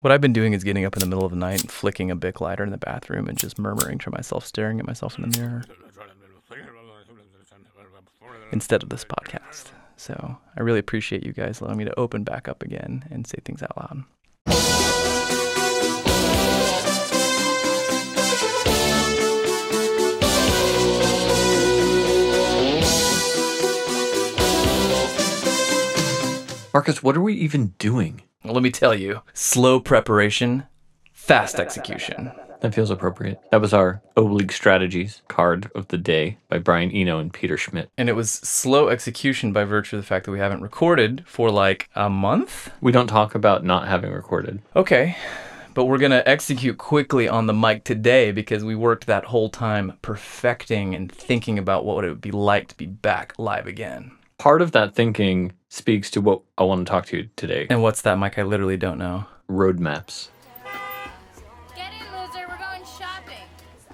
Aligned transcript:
What 0.00 0.12
I've 0.12 0.20
been 0.20 0.32
doing 0.32 0.52
is 0.52 0.62
getting 0.62 0.84
up 0.84 0.94
in 0.94 1.00
the 1.00 1.06
middle 1.06 1.24
of 1.24 1.32
the 1.32 1.36
night 1.36 1.60
and 1.60 1.72
flicking 1.72 2.08
a 2.08 2.14
Bic 2.14 2.40
lighter 2.40 2.62
in 2.62 2.70
the 2.70 2.78
bathroom 2.78 3.26
and 3.26 3.36
just 3.36 3.58
murmuring 3.58 3.98
to 3.98 4.12
myself, 4.12 4.46
staring 4.46 4.78
at 4.78 4.86
myself 4.86 5.18
in 5.18 5.28
the 5.28 5.38
mirror 5.40 5.64
instead 8.52 8.84
of 8.84 8.90
this 8.90 9.04
podcast. 9.04 9.72
So 9.96 10.38
I 10.56 10.60
really 10.60 10.78
appreciate 10.78 11.26
you 11.26 11.32
guys 11.32 11.60
allowing 11.60 11.78
me 11.78 11.84
to 11.84 11.98
open 11.98 12.22
back 12.22 12.46
up 12.46 12.62
again 12.62 13.06
and 13.10 13.26
say 13.26 13.38
things 13.44 13.60
out 13.60 13.76
loud. 13.76 14.04
Marcus, 26.72 27.02
what 27.02 27.16
are 27.16 27.20
we 27.20 27.34
even 27.34 27.74
doing? 27.80 28.22
Let 28.44 28.62
me 28.62 28.70
tell 28.70 28.94
you 28.94 29.22
slow 29.34 29.80
preparation, 29.80 30.64
fast 31.12 31.56
execution. 31.56 32.30
That 32.60 32.74
feels 32.74 32.90
appropriate. 32.90 33.40
That 33.50 33.60
was 33.60 33.74
our 33.74 34.00
Oblique 34.16 34.52
Strategies 34.52 35.22
card 35.28 35.70
of 35.74 35.88
the 35.88 35.98
day 35.98 36.38
by 36.48 36.58
Brian 36.58 36.90
Eno 36.90 37.18
and 37.18 37.32
Peter 37.32 37.56
Schmidt. 37.56 37.90
And 37.98 38.08
it 38.08 38.14
was 38.14 38.30
slow 38.30 38.88
execution 38.88 39.52
by 39.52 39.64
virtue 39.64 39.96
of 39.96 40.02
the 40.02 40.06
fact 40.06 40.24
that 40.24 40.32
we 40.32 40.38
haven't 40.38 40.62
recorded 40.62 41.24
for 41.26 41.50
like 41.50 41.88
a 41.94 42.08
month. 42.08 42.70
We 42.80 42.92
don't 42.92 43.06
talk 43.08 43.34
about 43.34 43.64
not 43.64 43.88
having 43.88 44.12
recorded. 44.12 44.62
Okay. 44.74 45.16
But 45.74 45.84
we're 45.84 45.98
going 45.98 46.10
to 46.10 46.28
execute 46.28 46.78
quickly 46.78 47.28
on 47.28 47.46
the 47.46 47.54
mic 47.54 47.84
today 47.84 48.32
because 48.32 48.64
we 48.64 48.74
worked 48.74 49.06
that 49.06 49.26
whole 49.26 49.50
time 49.50 49.98
perfecting 50.02 50.94
and 50.94 51.10
thinking 51.10 51.58
about 51.58 51.84
what 51.84 52.04
it 52.04 52.08
would 52.08 52.20
be 52.20 52.32
like 52.32 52.68
to 52.68 52.76
be 52.76 52.86
back 52.86 53.34
live 53.38 53.66
again. 53.66 54.12
Part 54.38 54.62
of 54.62 54.70
that 54.72 54.94
thinking 54.94 55.52
speaks 55.68 56.10
to 56.12 56.20
what 56.20 56.42
I 56.56 56.62
want 56.62 56.86
to 56.86 56.90
talk 56.90 57.06
to 57.06 57.16
you 57.16 57.28
today 57.34 57.66
And 57.70 57.82
what's 57.82 58.02
that, 58.02 58.18
Mike? 58.18 58.38
I 58.38 58.44
literally 58.44 58.76
don't 58.76 58.96
know. 58.98 59.26
roadmaps. 59.50 60.28
Get 61.74 61.90
in, 61.92 62.06
loser. 62.16 62.46
We're 62.48 62.56
going 62.56 62.82
shopping. 62.84 63.34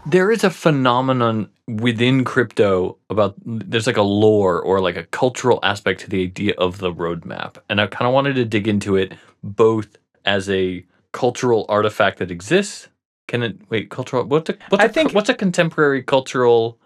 There 0.07 0.31
is 0.31 0.45
a 0.45 0.51
phenomenon 0.51 1.49
within 1.67 2.25
crypto 2.25 2.99
about 3.09 3.35
there's 3.47 3.87
like 3.87 3.97
a 3.97 4.03
lore 4.03 4.61
or 4.61 4.81
like 4.81 4.97
a 4.97 5.05
cultural 5.05 5.61
aspect 5.63 6.01
to 6.03 6.11
the 6.11 6.23
idea 6.23 6.53
of 6.59 6.77
the 6.79 6.93
roadmap. 6.93 7.57
And 7.71 7.81
I 7.81 7.87
kind 7.87 8.07
of 8.07 8.13
wanted 8.13 8.35
to 8.35 8.45
dig 8.45 8.69
into 8.69 8.97
it 8.97 9.15
both 9.43 9.97
as 10.27 10.51
a 10.51 10.85
cultural 11.13 11.65
artifact 11.71 12.19
that 12.19 12.31
exists. 12.31 12.89
Can 13.29 13.43
it 13.43 13.57
wait, 13.71 13.89
cultural 13.89 14.25
what's 14.25 14.51
a 14.51 14.59
what's 14.69 14.83
I 14.85 14.89
a 14.89 14.91
think- 14.91 15.15
what's 15.15 15.31
a 15.31 15.35
contemporary 15.35 16.03
cultural 16.03 16.79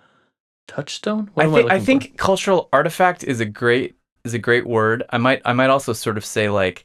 touchstone? 0.69 1.31
What 1.35 1.45
I 1.45 1.47
am 1.47 1.53
think 1.55 1.71
I 1.71 1.75
looking 1.75 1.87
think 1.87 2.11
for? 2.13 2.17
cultural 2.17 2.69
artifact 2.73 3.25
is 3.25 3.41
a 3.41 3.45
great 3.47 3.97
is 4.25 4.35
a 4.35 4.39
great 4.39 4.67
word. 4.67 5.03
I 5.11 5.19
might 5.19 5.43
I 5.45 5.53
might 5.53 5.71
also 5.71 5.93
sort 5.93 6.17
of 6.17 6.25
say 6.25 6.49
like 6.49 6.85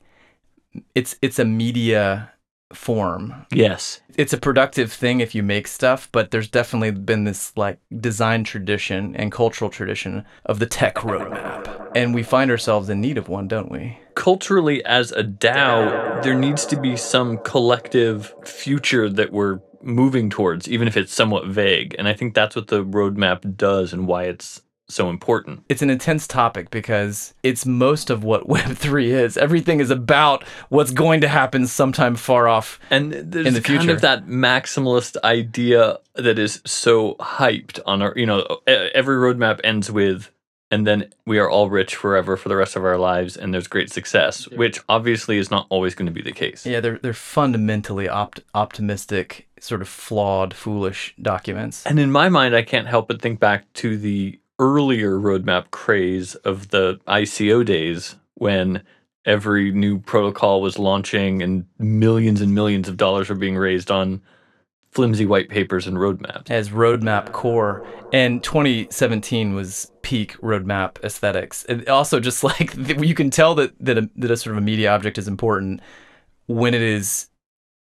it's 0.95 1.15
it's 1.21 1.37
a 1.37 1.45
media 1.45 2.31
form. 2.73 3.45
yes. 3.51 4.01
It's 4.15 4.33
a 4.33 4.37
productive 4.37 4.91
thing 4.91 5.19
if 5.19 5.35
you 5.35 5.43
make 5.43 5.67
stuff, 5.67 6.09
but 6.11 6.31
there's 6.31 6.47
definitely 6.49 6.89
been 6.91 7.23
this 7.23 7.55
like 7.55 7.79
design 7.99 8.43
tradition 8.43 9.15
and 9.15 9.31
cultural 9.31 9.69
tradition 9.69 10.25
of 10.45 10.57
the 10.57 10.65
tech 10.65 10.95
roadmap. 10.95 11.91
And 11.95 12.15
we 12.15 12.23
find 12.23 12.49
ourselves 12.49 12.89
in 12.89 12.99
need 13.01 13.19
of 13.19 13.27
one, 13.29 13.47
don't 13.47 13.71
we? 13.71 13.99
culturally 14.15 14.83
as 14.85 15.11
a 15.11 15.23
DAO, 15.23 16.21
there 16.23 16.35
needs 16.35 16.65
to 16.67 16.79
be 16.79 16.95
some 16.95 17.37
collective 17.39 18.33
future 18.45 19.09
that 19.09 19.31
we're 19.31 19.59
moving 19.83 20.29
towards, 20.29 20.67
even 20.67 20.87
if 20.87 20.97
it's 20.97 21.13
somewhat 21.13 21.47
vague. 21.47 21.95
And 21.97 22.07
I 22.07 22.13
think 22.13 22.33
that's 22.33 22.55
what 22.55 22.67
the 22.67 22.83
roadmap 22.83 23.57
does 23.57 23.93
and 23.93 24.07
why 24.07 24.23
it's 24.23 24.61
so 24.89 25.09
important. 25.09 25.63
It's 25.69 25.81
an 25.81 25.89
intense 25.89 26.27
topic 26.27 26.69
because 26.69 27.33
it's 27.41 27.65
most 27.65 28.09
of 28.09 28.23
what 28.23 28.47
Web3 28.47 29.05
is. 29.05 29.37
Everything 29.37 29.79
is 29.79 29.89
about 29.89 30.43
what's 30.69 30.91
going 30.91 31.21
to 31.21 31.27
happen 31.27 31.67
sometime 31.67 32.15
far 32.15 32.47
off. 32.47 32.79
And 32.89 33.11
there's 33.13 33.47
In 33.47 33.53
the 33.53 33.61
kind 33.61 33.79
future. 33.81 33.95
of 33.95 34.01
that 34.01 34.27
maximalist 34.27 35.15
idea 35.23 35.99
that 36.15 36.37
is 36.37 36.61
so 36.65 37.15
hyped 37.15 37.79
on 37.85 38.01
our, 38.01 38.13
you 38.15 38.25
know, 38.25 38.45
every 38.67 39.15
roadmap 39.15 39.59
ends 39.63 39.89
with, 39.89 40.29
and 40.73 40.87
then 40.87 41.13
we 41.27 41.37
are 41.37 41.47
all 41.47 41.69
rich 41.69 41.95
forever 41.95 42.35
for 42.35 42.49
the 42.49 42.55
rest 42.55 42.75
of 42.75 42.83
our 42.83 42.97
lives, 42.97 43.37
and 43.37 43.53
there's 43.53 43.67
great 43.67 43.91
success, 43.91 44.47
which 44.49 44.79
obviously 44.89 45.37
is 45.37 45.51
not 45.51 45.67
always 45.69 45.93
going 45.93 46.07
to 46.07 46.11
be 46.11 46.23
the 46.23 46.31
case. 46.31 46.65
Yeah, 46.65 46.79
they're 46.79 46.97
they're 46.97 47.13
fundamentally 47.13 48.09
opt- 48.09 48.41
optimistic, 48.55 49.47
sort 49.59 49.81
of 49.81 49.87
flawed, 49.87 50.55
foolish 50.55 51.13
documents. 51.21 51.85
And 51.85 51.99
in 51.99 52.11
my 52.11 52.27
mind, 52.27 52.55
I 52.55 52.63
can't 52.63 52.87
help 52.87 53.07
but 53.07 53.21
think 53.21 53.39
back 53.39 53.71
to 53.73 53.97
the 53.97 54.39
earlier 54.57 55.11
roadmap 55.11 55.69
craze 55.69 56.33
of 56.35 56.69
the 56.69 56.99
ICO 57.07 57.63
days 57.63 58.15
when 58.33 58.81
every 59.25 59.71
new 59.71 59.99
protocol 59.99 60.59
was 60.59 60.79
launching 60.79 61.43
and 61.43 61.65
millions 61.77 62.41
and 62.41 62.55
millions 62.55 62.89
of 62.89 62.97
dollars 62.97 63.29
were 63.29 63.35
being 63.35 63.57
raised 63.57 63.91
on 63.91 64.21
flimsy 64.93 65.25
white 65.25 65.49
papers 65.49 65.87
and 65.87 65.97
roadmaps. 65.97 66.49
as 66.49 66.69
roadmap 66.69 67.31
core. 67.31 67.85
And 68.11 68.43
2017 68.43 69.55
was 69.55 69.91
peak 70.01 70.37
roadmap 70.37 71.03
aesthetics. 71.03 71.65
And 71.65 71.87
also 71.89 72.19
just 72.19 72.43
like 72.43 72.75
you 72.75 73.15
can 73.15 73.29
tell 73.29 73.55
that 73.55 73.73
that 73.79 73.97
a, 73.97 74.09
that 74.15 74.31
a 74.31 74.37
sort 74.37 74.55
of 74.55 74.61
a 74.61 74.65
media 74.65 74.93
object 74.93 75.17
is 75.17 75.27
important 75.27 75.81
when 76.47 76.73
it 76.73 76.81
is 76.81 77.29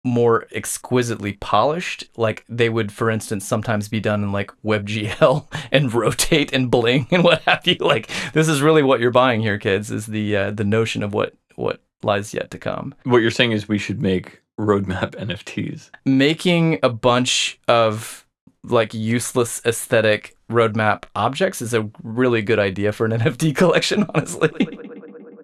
more 0.03 0.47
exquisitely 0.53 1.33
polished. 1.33 2.05
Like 2.15 2.45
they 2.47 2.69
would 2.69 2.91
for 2.91 3.09
instance 3.09 3.45
sometimes 3.45 3.89
be 3.89 3.99
done 3.99 4.23
in 4.23 4.31
like 4.31 4.51
webgl 4.63 5.47
and 5.71 5.93
rotate 5.93 6.53
and 6.53 6.71
bling 6.71 7.07
and 7.11 7.23
what 7.23 7.41
have 7.43 7.65
you. 7.65 7.75
Like 7.79 8.09
this 8.33 8.47
is 8.47 8.61
really 8.61 8.83
what 8.83 8.99
you're 8.99 9.11
buying 9.11 9.41
here 9.41 9.57
kids 9.57 9.91
is 9.91 10.05
the 10.05 10.35
uh, 10.35 10.51
the 10.51 10.63
notion 10.63 11.03
of 11.03 11.13
what 11.13 11.33
what 11.55 11.81
lies 12.03 12.33
yet 12.33 12.51
to 12.51 12.57
come. 12.57 12.95
What 13.03 13.17
you're 13.17 13.31
saying 13.31 13.51
is 13.51 13.67
we 13.67 13.77
should 13.77 14.01
make 14.01 14.41
roadmap 14.59 15.11
NFTs. 15.15 15.89
making 16.05 16.79
a 16.83 16.89
bunch 16.89 17.57
of 17.69 18.27
like 18.65 18.93
useless 18.93 19.61
aesthetic 19.65 20.35
roadmap 20.51 21.05
objects 21.15 21.61
is 21.61 21.73
a 21.73 21.89
really 22.03 22.41
good 22.41 22.59
idea 22.59 22.91
for 22.91 23.05
an 23.05 23.11
NFT 23.19 23.55
collection, 23.55 24.05
honestly. 24.13 24.51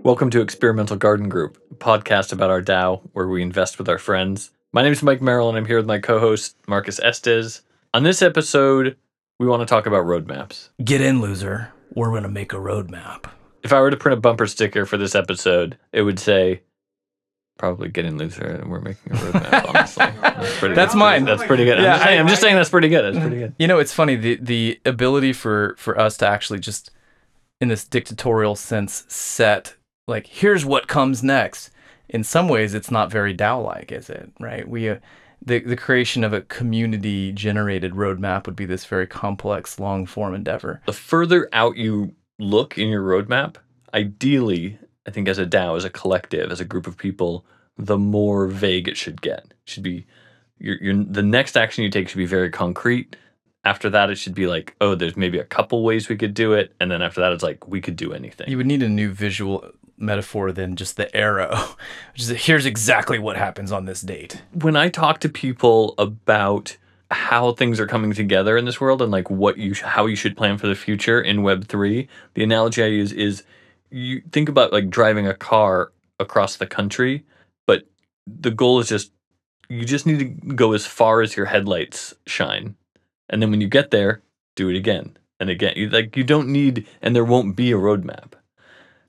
Welcome 0.03 0.29
to 0.31 0.41
Experimental 0.41 0.97
Garden 0.97 1.29
Group, 1.29 1.57
a 1.71 1.75
podcast 1.75 2.33
about 2.33 2.49
our 2.49 2.61
DAO 2.61 3.01
where 3.13 3.29
we 3.29 3.41
invest 3.41 3.77
with 3.77 3.87
our 3.87 3.97
friends. 3.97 4.51
My 4.73 4.83
name 4.83 4.91
is 4.91 5.01
Mike 5.01 5.21
Merrill 5.21 5.47
and 5.47 5.57
I'm 5.57 5.65
here 5.65 5.77
with 5.77 5.87
my 5.87 5.99
co-host 5.99 6.57
Marcus 6.67 6.99
Estes. 6.99 7.61
On 7.93 8.03
this 8.03 8.21
episode, 8.21 8.97
we 9.39 9.47
want 9.47 9.61
to 9.61 9.65
talk 9.65 9.85
about 9.85 10.05
roadmaps. 10.05 10.69
Get 10.83 10.99
in, 10.99 11.21
loser. 11.21 11.71
We're 11.93 12.13
gonna 12.13 12.27
make 12.27 12.51
a 12.51 12.57
roadmap. 12.57 13.29
If 13.63 13.71
I 13.71 13.79
were 13.79 13.89
to 13.91 13.97
print 13.97 14.17
a 14.17 14.21
bumper 14.21 14.45
sticker 14.45 14.85
for 14.85 14.97
this 14.97 15.15
episode, 15.15 15.77
it 15.93 16.01
would 16.01 16.19
say, 16.19 16.61
"Probably 17.57 17.89
getting 17.89 18.11
in 18.13 18.17
loser," 18.17 18.43
and 18.45 18.69
we're 18.71 18.81
making 18.81 19.13
a 19.13 19.15
roadmap. 19.15 19.69
honestly, 19.69 20.05
that's 20.21 20.57
pretty. 20.59 20.75
That's 20.75 20.91
pretty- 20.93 20.99
mine. 20.99 21.25
That's 21.25 21.43
pretty 21.43 21.65
good. 21.65 21.77
I'm, 21.77 21.83
Yeah, 21.83 21.93
just 21.93 22.03
saying, 22.03 22.17
I- 22.17 22.21
I'm 22.21 22.27
just 22.27 22.41
saying 22.41 22.55
that's 22.55 22.69
pretty 22.69 22.89
good. 22.89 23.13
That's 23.13 23.21
pretty 23.23 23.37
good. 23.39 23.55
You 23.59 23.67
know, 23.67 23.79
it's 23.79 23.93
funny 23.93 24.15
the 24.15 24.35
the 24.41 24.79
ability 24.85 25.33
for 25.33 25.75
for 25.77 25.99
us 25.99 26.17
to 26.17 26.27
actually 26.27 26.59
just 26.59 26.91
in 27.61 27.67
this 27.69 27.85
dictatorial 27.85 28.55
sense 28.55 29.05
set 29.07 29.75
like 30.07 30.27
here's 30.27 30.65
what 30.65 30.87
comes 30.87 31.23
next. 31.23 31.71
In 32.09 32.23
some 32.23 32.47
ways, 32.47 32.75
it's 32.75 32.91
not 32.91 33.09
very 33.11 33.33
DAO-like, 33.35 33.91
is 33.91 34.09
it? 34.11 34.31
Right? 34.39 34.67
We 34.67 34.89
uh, 34.89 34.97
the 35.43 35.59
the 35.59 35.75
creation 35.75 36.23
of 36.23 36.33
a 36.33 36.41
community 36.41 37.31
generated 37.31 37.93
roadmap 37.93 38.45
would 38.45 38.55
be 38.55 38.65
this 38.65 38.85
very 38.85 39.07
complex, 39.07 39.79
long 39.79 40.05
form 40.05 40.35
endeavor. 40.35 40.81
The 40.85 40.93
further 40.93 41.49
out 41.53 41.77
you 41.77 42.13
look 42.37 42.77
in 42.77 42.89
your 42.89 43.01
roadmap, 43.01 43.55
ideally, 43.93 44.77
I 45.07 45.11
think 45.11 45.27
as 45.27 45.37
a 45.37 45.45
DAO, 45.45 45.77
as 45.77 45.83
a 45.85 45.89
collective, 45.89 46.51
as 46.51 46.59
a 46.59 46.65
group 46.65 46.87
of 46.87 46.97
people, 46.97 47.45
the 47.77 47.97
more 47.97 48.47
vague 48.47 48.87
it 48.87 48.97
should 48.97 49.21
get. 49.21 49.45
It 49.49 49.55
should 49.65 49.83
be 49.83 50.05
your, 50.57 50.75
your 50.81 51.03
the 51.03 51.21
next 51.21 51.57
action 51.57 51.83
you 51.83 51.89
take 51.89 52.09
should 52.09 52.17
be 52.17 52.25
very 52.25 52.49
concrete. 52.49 53.15
After 53.63 53.89
that, 53.89 54.09
it 54.11 54.15
should 54.15 54.35
be 54.35 54.45
like, 54.47 54.75
oh, 54.79 54.93
there's 54.95 55.17
maybe 55.17 55.39
a 55.39 55.43
couple 55.43 55.83
ways 55.83 56.07
we 56.07 56.17
could 56.17 56.33
do 56.35 56.53
it, 56.53 56.73
and 56.79 56.91
then 56.91 57.01
after 57.01 57.21
that, 57.21 57.31
it's 57.33 57.43
like 57.43 57.67
we 57.67 57.81
could 57.81 57.95
do 57.95 58.13
anything. 58.13 58.47
You 58.49 58.57
would 58.57 58.67
need 58.67 58.83
a 58.83 58.89
new 58.89 59.11
visual 59.11 59.71
metaphor 59.97 60.51
than 60.51 60.75
just 60.75 60.97
the 60.97 61.13
arrow, 61.15 61.55
which 62.13 62.21
is 62.21 62.29
here's 62.45 62.65
exactly 62.65 63.17
what 63.19 63.37
happens 63.37 63.71
on 63.71 63.85
this 63.85 64.01
date. 64.01 64.43
when 64.53 64.75
I 64.75 64.89
talk 64.89 65.19
to 65.21 65.29
people 65.29 65.95
about 65.97 66.77
how 67.11 67.53
things 67.53 67.79
are 67.79 67.87
coming 67.87 68.13
together 68.13 68.57
in 68.57 68.65
this 68.65 68.81
world 68.81 69.01
and 69.01 69.11
like 69.11 69.29
what 69.29 69.57
you 69.57 69.73
sh- 69.73 69.81
how 69.81 70.05
you 70.05 70.15
should 70.15 70.35
plan 70.35 70.57
for 70.57 70.67
the 70.67 70.75
future 70.75 71.21
in 71.21 71.43
web 71.43 71.67
3 71.67 72.07
the 72.33 72.43
analogy 72.43 72.81
i 72.83 72.87
use 72.87 73.11
is 73.11 73.43
you 73.95 74.21
think 74.31 74.49
about 74.49 74.73
like 74.73 74.89
driving 74.89 75.27
a 75.27 75.33
car 75.33 75.91
across 76.19 76.57
the 76.57 76.67
country 76.67 77.23
but 77.65 77.83
the 78.27 78.51
goal 78.51 78.79
is 78.79 78.89
just 78.89 79.11
you 79.69 79.85
just 79.85 80.05
need 80.05 80.19
to 80.19 80.53
go 80.53 80.73
as 80.73 80.85
far 80.85 81.21
as 81.21 81.35
your 81.35 81.45
headlights 81.45 82.13
shine. 82.27 82.75
And 83.29 83.41
then 83.41 83.51
when 83.51 83.61
you 83.61 83.67
get 83.67 83.91
there 83.91 84.21
do 84.55 84.69
it 84.69 84.75
again 84.77 85.17
and 85.39 85.49
again. 85.49 85.73
You, 85.75 85.89
like 85.89 86.15
you 86.15 86.23
don't 86.23 86.47
need 86.47 86.87
and 87.01 87.15
there 87.15 87.25
won't 87.25 87.55
be 87.55 87.71
a 87.71 87.77
roadmap 87.77 88.33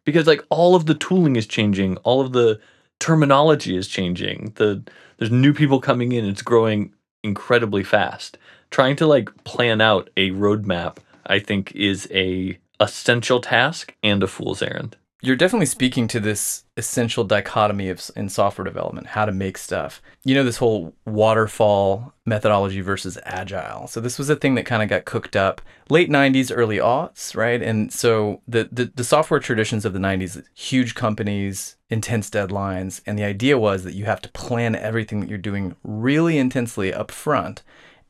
because 0.04 0.26
like 0.26 0.44
all 0.48 0.74
of 0.74 0.86
the 0.86 0.94
tooling 0.94 1.36
is 1.36 1.46
changing 1.46 1.96
all 1.98 2.20
of 2.20 2.32
the 2.32 2.58
terminology 2.98 3.76
is 3.76 3.86
changing 3.86 4.52
the 4.56 4.82
there's 5.18 5.30
new 5.30 5.52
people 5.52 5.80
coming 5.80 6.12
in 6.12 6.24
it's 6.24 6.42
growing 6.42 6.92
incredibly 7.22 7.84
fast. 7.84 8.38
Trying 8.70 8.96
to 8.96 9.06
like 9.06 9.44
plan 9.44 9.80
out 9.80 10.10
a 10.16 10.30
roadmap 10.30 10.98
i 11.26 11.38
think 11.38 11.72
is 11.74 12.08
a 12.10 12.58
essential 12.80 13.40
task 13.40 13.94
and 14.02 14.22
a 14.22 14.26
fool's 14.26 14.62
errand 14.62 14.96
you're 15.22 15.36
definitely 15.36 15.66
speaking 15.66 16.06
to 16.08 16.20
this 16.20 16.64
essential 16.76 17.24
dichotomy 17.24 17.88
of 17.88 18.10
in 18.14 18.28
software 18.28 18.64
development, 18.64 19.08
how 19.08 19.24
to 19.24 19.32
make 19.32 19.56
stuff. 19.56 20.02
You 20.24 20.34
know, 20.34 20.44
this 20.44 20.58
whole 20.58 20.94
waterfall 21.06 22.12
methodology 22.26 22.82
versus 22.82 23.18
agile. 23.24 23.88
So 23.88 24.00
this 24.00 24.18
was 24.18 24.28
a 24.28 24.36
thing 24.36 24.54
that 24.56 24.66
kind 24.66 24.82
of 24.82 24.88
got 24.88 25.06
cooked 25.06 25.34
up 25.34 25.62
late 25.88 26.10
90s, 26.10 26.52
early 26.54 26.76
aughts, 26.76 27.34
right? 27.34 27.62
And 27.62 27.92
so 27.92 28.42
the, 28.46 28.68
the 28.70 28.92
the 28.94 29.04
software 29.04 29.40
traditions 29.40 29.84
of 29.84 29.94
the 29.94 29.98
90s, 29.98 30.42
huge 30.54 30.94
companies, 30.94 31.76
intense 31.88 32.28
deadlines, 32.28 33.00
and 33.06 33.18
the 33.18 33.24
idea 33.24 33.58
was 33.58 33.84
that 33.84 33.94
you 33.94 34.04
have 34.04 34.20
to 34.22 34.28
plan 34.30 34.76
everything 34.76 35.20
that 35.20 35.28
you're 35.30 35.38
doing 35.38 35.76
really 35.82 36.36
intensely 36.36 36.92
up 36.92 37.10
front 37.10 37.62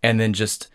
and 0.02 0.18
then 0.18 0.32
just 0.32 0.68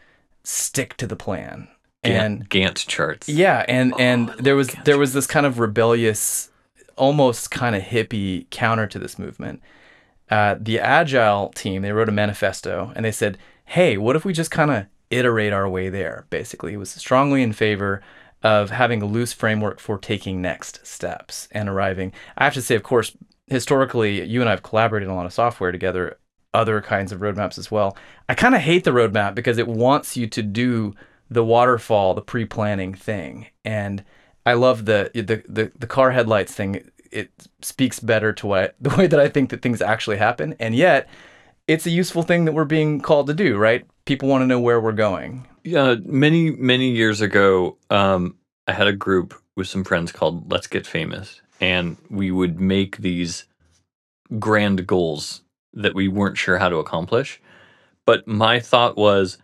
stick 0.44 0.96
to 0.98 1.06
the 1.06 1.16
plan. 1.16 1.68
And 2.04 2.50
Gantt, 2.50 2.74
Gantt 2.76 2.88
charts. 2.88 3.30
yeah, 3.30 3.64
and 3.68 3.94
and 4.00 4.30
there 4.40 4.56
was 4.56 4.70
Gantt 4.70 4.86
there 4.86 4.98
was 4.98 5.14
this 5.14 5.28
kind 5.28 5.46
of 5.46 5.60
rebellious, 5.60 6.50
almost 6.96 7.52
kind 7.52 7.76
of 7.76 7.84
hippie 7.84 8.50
counter 8.50 8.88
to 8.88 9.00
this 9.00 9.20
movement. 9.20 9.62
Uh, 10.30 10.56
the 10.60 10.80
Agile 10.80 11.50
team 11.50 11.82
they 11.82 11.92
wrote 11.92 12.10
a 12.10 12.12
manifesto 12.14 12.92
and 12.96 13.06
they 13.06 13.12
said, 13.12 13.38
"Hey, 13.66 13.98
what 13.98 14.16
if 14.16 14.26
we 14.26 14.34
just 14.34 14.52
kind 14.52 14.72
of 14.72 14.86
iterate 15.10 15.54
our 15.54 15.70
way 15.70 15.90
there?" 15.90 16.26
Basically, 16.30 16.74
it 16.74 16.78
was 16.78 16.90
strongly 16.90 17.44
in 17.44 17.54
favor 17.54 18.02
of 18.44 18.72
having 18.72 19.02
a 19.04 19.06
loose 19.06 19.34
framework 19.34 19.80
for 19.80 19.98
taking 20.00 20.42
next 20.42 20.86
steps 20.86 21.48
and 21.52 21.70
arriving. 21.70 22.12
I 22.38 22.46
have 22.46 22.56
to 22.56 22.62
say, 22.62 22.76
of 22.76 22.82
course, 22.82 23.16
historically, 23.46 24.24
you 24.24 24.40
and 24.42 24.50
I 24.50 24.54
have 24.54 24.64
collaborated 24.64 25.10
on 25.10 25.14
a 25.14 25.18
lot 25.18 25.28
of 25.28 25.34
software 25.34 25.72
together, 25.72 26.18
other 26.54 26.82
kinds 26.82 27.12
of 27.12 27.20
roadmaps 27.20 27.60
as 27.60 27.70
well. 27.70 27.96
I 28.28 28.34
kind 28.34 28.56
of 28.56 28.62
hate 28.62 28.84
the 28.84 28.92
roadmap 28.92 29.36
because 29.36 29.60
it 29.60 29.68
wants 29.68 30.18
you 30.18 30.26
to 30.28 30.42
do 30.42 30.96
the 31.32 31.46
waterfall, 31.46 32.14
the 32.14 32.22
pre-planning 32.22 32.94
thing, 32.94 33.48
and 33.64 34.04
I 34.46 34.54
love 34.54 34.86
the 34.86 35.10
the 35.14 35.44
the, 35.48 35.72
the 35.80 35.88
car 35.88 36.12
headlights 36.12 36.54
thing. 36.54 36.92
It 37.10 37.32
speaks 37.62 38.00
better 38.00 38.34
to 38.34 38.48
what 38.48 38.76
the 38.82 38.96
way 38.96 39.08
that 39.08 39.20
I 39.20 39.30
think 39.30 39.50
that 39.50 39.62
things 39.62 39.82
actually 39.82 40.18
happen, 40.18 40.56
and 40.60 40.76
yet 40.76 41.10
it's 41.68 41.86
a 41.86 41.92
useful 41.92 42.24
thing 42.24 42.46
that 42.46 42.52
we're 42.52 42.66
being 42.66 43.00
called 43.00 43.28
to 43.28 43.34
do. 43.34 43.58
Right? 43.58 43.86
People 44.06 44.28
want 44.28 44.42
to 44.42 44.48
know 44.48 44.60
where 44.60 44.82
we're 44.82 44.92
going. 44.92 45.48
Yeah, 45.64 45.96
many 46.04 46.52
many 46.52 46.92
years 46.92 47.22
ago, 47.22 47.78
um, 47.90 48.36
I 48.68 48.74
had 48.74 48.88
a 48.88 48.94
group 48.94 49.34
with 49.56 49.68
some 49.68 49.86
friends 49.86 50.12
called 50.12 50.52
Let's 50.52 50.68
Get 50.68 50.86
Famous, 50.86 51.42
and 51.62 51.96
we 52.10 52.30
would 52.30 52.60
make 52.60 52.98
these 52.98 53.46
grand 54.38 54.86
goals 54.86 55.42
that 55.74 55.96
we 55.96 56.10
weren't 56.10 56.38
sure 56.38 56.58
how 56.58 56.68
to 56.68 56.78
accomplish. 56.78 57.40
But 58.06 58.28
my 58.28 58.60
thought 58.60 58.98
was, 58.98 59.38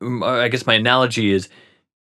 Uh, 0.00 0.24
I 0.24 0.48
guess 0.48 0.66
my 0.66 0.74
analogy 0.74 1.32
is, 1.32 1.48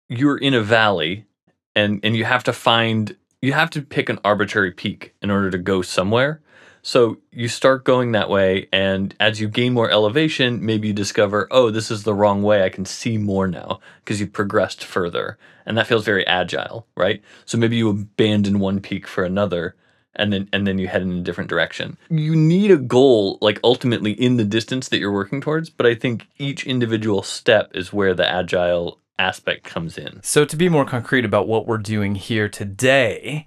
you're 0.09 0.39
in 0.39 0.55
a 0.55 0.62
valley, 0.62 1.27
and 1.75 2.00
and 2.03 2.17
you 2.17 2.25
have 2.25 2.44
to 2.44 2.53
find 2.53 3.17
you 3.41 3.53
have 3.53 3.71
to 3.71 3.83
pick 3.83 4.09
an 4.09 4.19
arbitrary 4.25 4.71
peak 4.73 5.15
in 5.23 5.31
order 5.31 5.50
to 5.50 5.59
go 5.59 5.83
somewhere. 5.83 6.41
So 6.85 7.19
you 7.31 7.47
start 7.47 7.85
going 7.85 8.11
that 8.12 8.29
way, 8.29 8.69
and 8.73 9.15
as 9.21 9.41
you 9.41 9.49
gain 9.49 9.73
more 9.73 9.89
elevation, 9.91 10.65
maybe 10.67 10.89
you 10.89 10.94
discover, 10.94 11.47
oh, 11.53 11.71
this 11.71 11.93
is 11.93 12.03
the 12.03 12.15
wrong 12.15 12.43
way. 12.43 12.65
I 12.65 12.71
can 12.71 12.85
see 12.85 13.19
more 13.19 13.47
now 13.47 13.79
because 14.00 14.21
you 14.21 14.27
progressed 14.27 14.83
further, 14.85 15.39
and 15.65 15.79
that 15.79 15.87
feels 15.87 16.05
very 16.05 16.27
agile, 16.27 16.89
right? 16.97 17.23
So 17.47 17.56
maybe 17.56 17.77
you 17.77 17.89
abandon 17.89 18.59
one 18.59 18.81
peak 18.81 19.06
for 19.06 19.23
another, 19.23 19.77
and 20.17 20.32
then 20.32 20.49
and 20.53 20.67
then 20.67 20.79
you 20.79 20.88
head 20.88 21.03
in 21.03 21.12
a 21.12 21.23
different 21.23 21.50
direction. 21.50 21.97
You 22.11 22.37
need 22.37 22.70
a 22.70 22.76
goal, 22.76 23.38
like 23.41 23.59
ultimately 23.64 24.12
in 24.12 24.37
the 24.37 24.44
distance 24.44 24.88
that 24.88 24.99
you're 24.99 25.12
working 25.12 25.41
towards, 25.41 25.70
but 25.70 25.87
I 25.87 25.94
think 25.94 26.26
each 26.38 26.67
individual 26.67 27.23
step 27.23 27.70
is 27.75 27.93
where 27.93 28.14
the 28.14 28.29
agile 28.29 28.99
aspect 29.19 29.64
comes 29.64 29.97
in. 29.97 30.20
So, 30.23 30.44
to 30.44 30.56
be 30.56 30.69
more 30.69 30.85
concrete 30.85 31.25
about 31.25 31.49
what 31.49 31.67
we're 31.67 31.79
doing 31.79 32.14
here 32.14 32.49
today, 32.49 33.47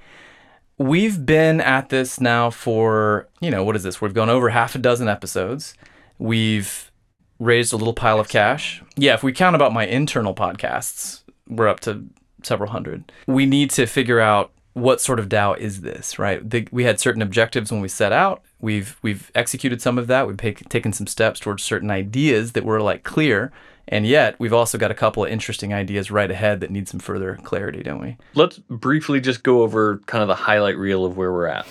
we've 0.77 1.25
been 1.25 1.61
at 1.61 1.89
this 1.89 2.19
now 2.19 2.49
for, 2.49 3.27
you 3.39 3.51
know, 3.51 3.63
what 3.63 3.75
is 3.75 3.83
this? 3.83 4.01
We've 4.01 4.13
gone 4.13 4.29
over 4.29 4.49
half 4.49 4.75
a 4.75 4.79
dozen 4.79 5.07
episodes. 5.07 5.75
We've 6.17 6.91
raised 7.39 7.73
a 7.73 7.77
little 7.77 7.93
pile 7.93 8.19
of 8.19 8.29
cash. 8.29 8.81
Yeah, 8.95 9.13
if 9.13 9.23
we 9.23 9.33
count 9.33 9.55
about 9.55 9.73
my 9.73 9.85
internal 9.85 10.33
podcasts, 10.33 11.21
we're 11.47 11.67
up 11.67 11.81
to 11.81 12.05
several 12.43 12.69
hundred. 12.69 13.11
We 13.27 13.45
need 13.45 13.69
to 13.71 13.85
figure 13.85 14.19
out 14.19 14.51
what 14.75 14.99
sort 14.99 15.19
of 15.19 15.29
DAO 15.29 15.57
is 15.57 15.81
this, 15.81 16.19
right? 16.19 16.47
The, 16.47 16.67
we 16.69 16.83
had 16.83 16.99
certain 16.99 17.21
objectives 17.21 17.71
when 17.71 17.79
we 17.79 17.87
set 17.87 18.11
out. 18.11 18.43
We've 18.59 18.97
we've 19.01 19.31
executed 19.33 19.81
some 19.81 19.97
of 19.97 20.07
that. 20.07 20.27
We've 20.27 20.35
take, 20.35 20.67
taken 20.67 20.91
some 20.91 21.07
steps 21.07 21.39
towards 21.39 21.63
certain 21.63 21.89
ideas 21.89 22.51
that 22.51 22.65
were 22.65 22.81
like 22.81 23.03
clear, 23.03 23.53
and 23.87 24.05
yet 24.05 24.37
we've 24.37 24.51
also 24.51 24.77
got 24.77 24.91
a 24.91 24.93
couple 24.93 25.23
of 25.23 25.31
interesting 25.31 25.73
ideas 25.73 26.11
right 26.11 26.29
ahead 26.29 26.59
that 26.59 26.71
need 26.71 26.89
some 26.89 26.99
further 26.99 27.39
clarity, 27.43 27.83
don't 27.83 28.01
we? 28.01 28.17
Let's 28.33 28.57
briefly 28.57 29.21
just 29.21 29.43
go 29.43 29.61
over 29.61 29.99
kind 30.07 30.21
of 30.21 30.27
the 30.27 30.35
highlight 30.35 30.77
reel 30.77 31.05
of 31.05 31.15
where 31.15 31.31
we're 31.31 31.47
at. 31.47 31.65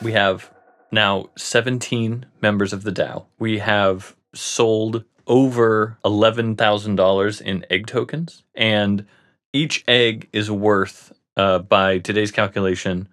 We 0.00 0.12
have 0.12 0.52
now 0.92 1.30
17 1.36 2.26
members 2.40 2.72
of 2.72 2.84
the 2.84 2.92
DAO. 2.92 3.26
We 3.40 3.58
have 3.58 4.14
sold 4.34 5.02
over 5.26 5.98
$11,000 6.04 7.40
in 7.42 7.66
egg 7.70 7.88
tokens, 7.88 8.44
and 8.54 9.04
each 9.52 9.84
egg 9.88 10.28
is 10.32 10.50
worth, 10.50 11.12
uh, 11.36 11.58
by 11.60 11.98
today's 11.98 12.30
calculation, 12.30 13.08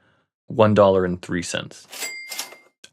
$1.03. 0.51 2.07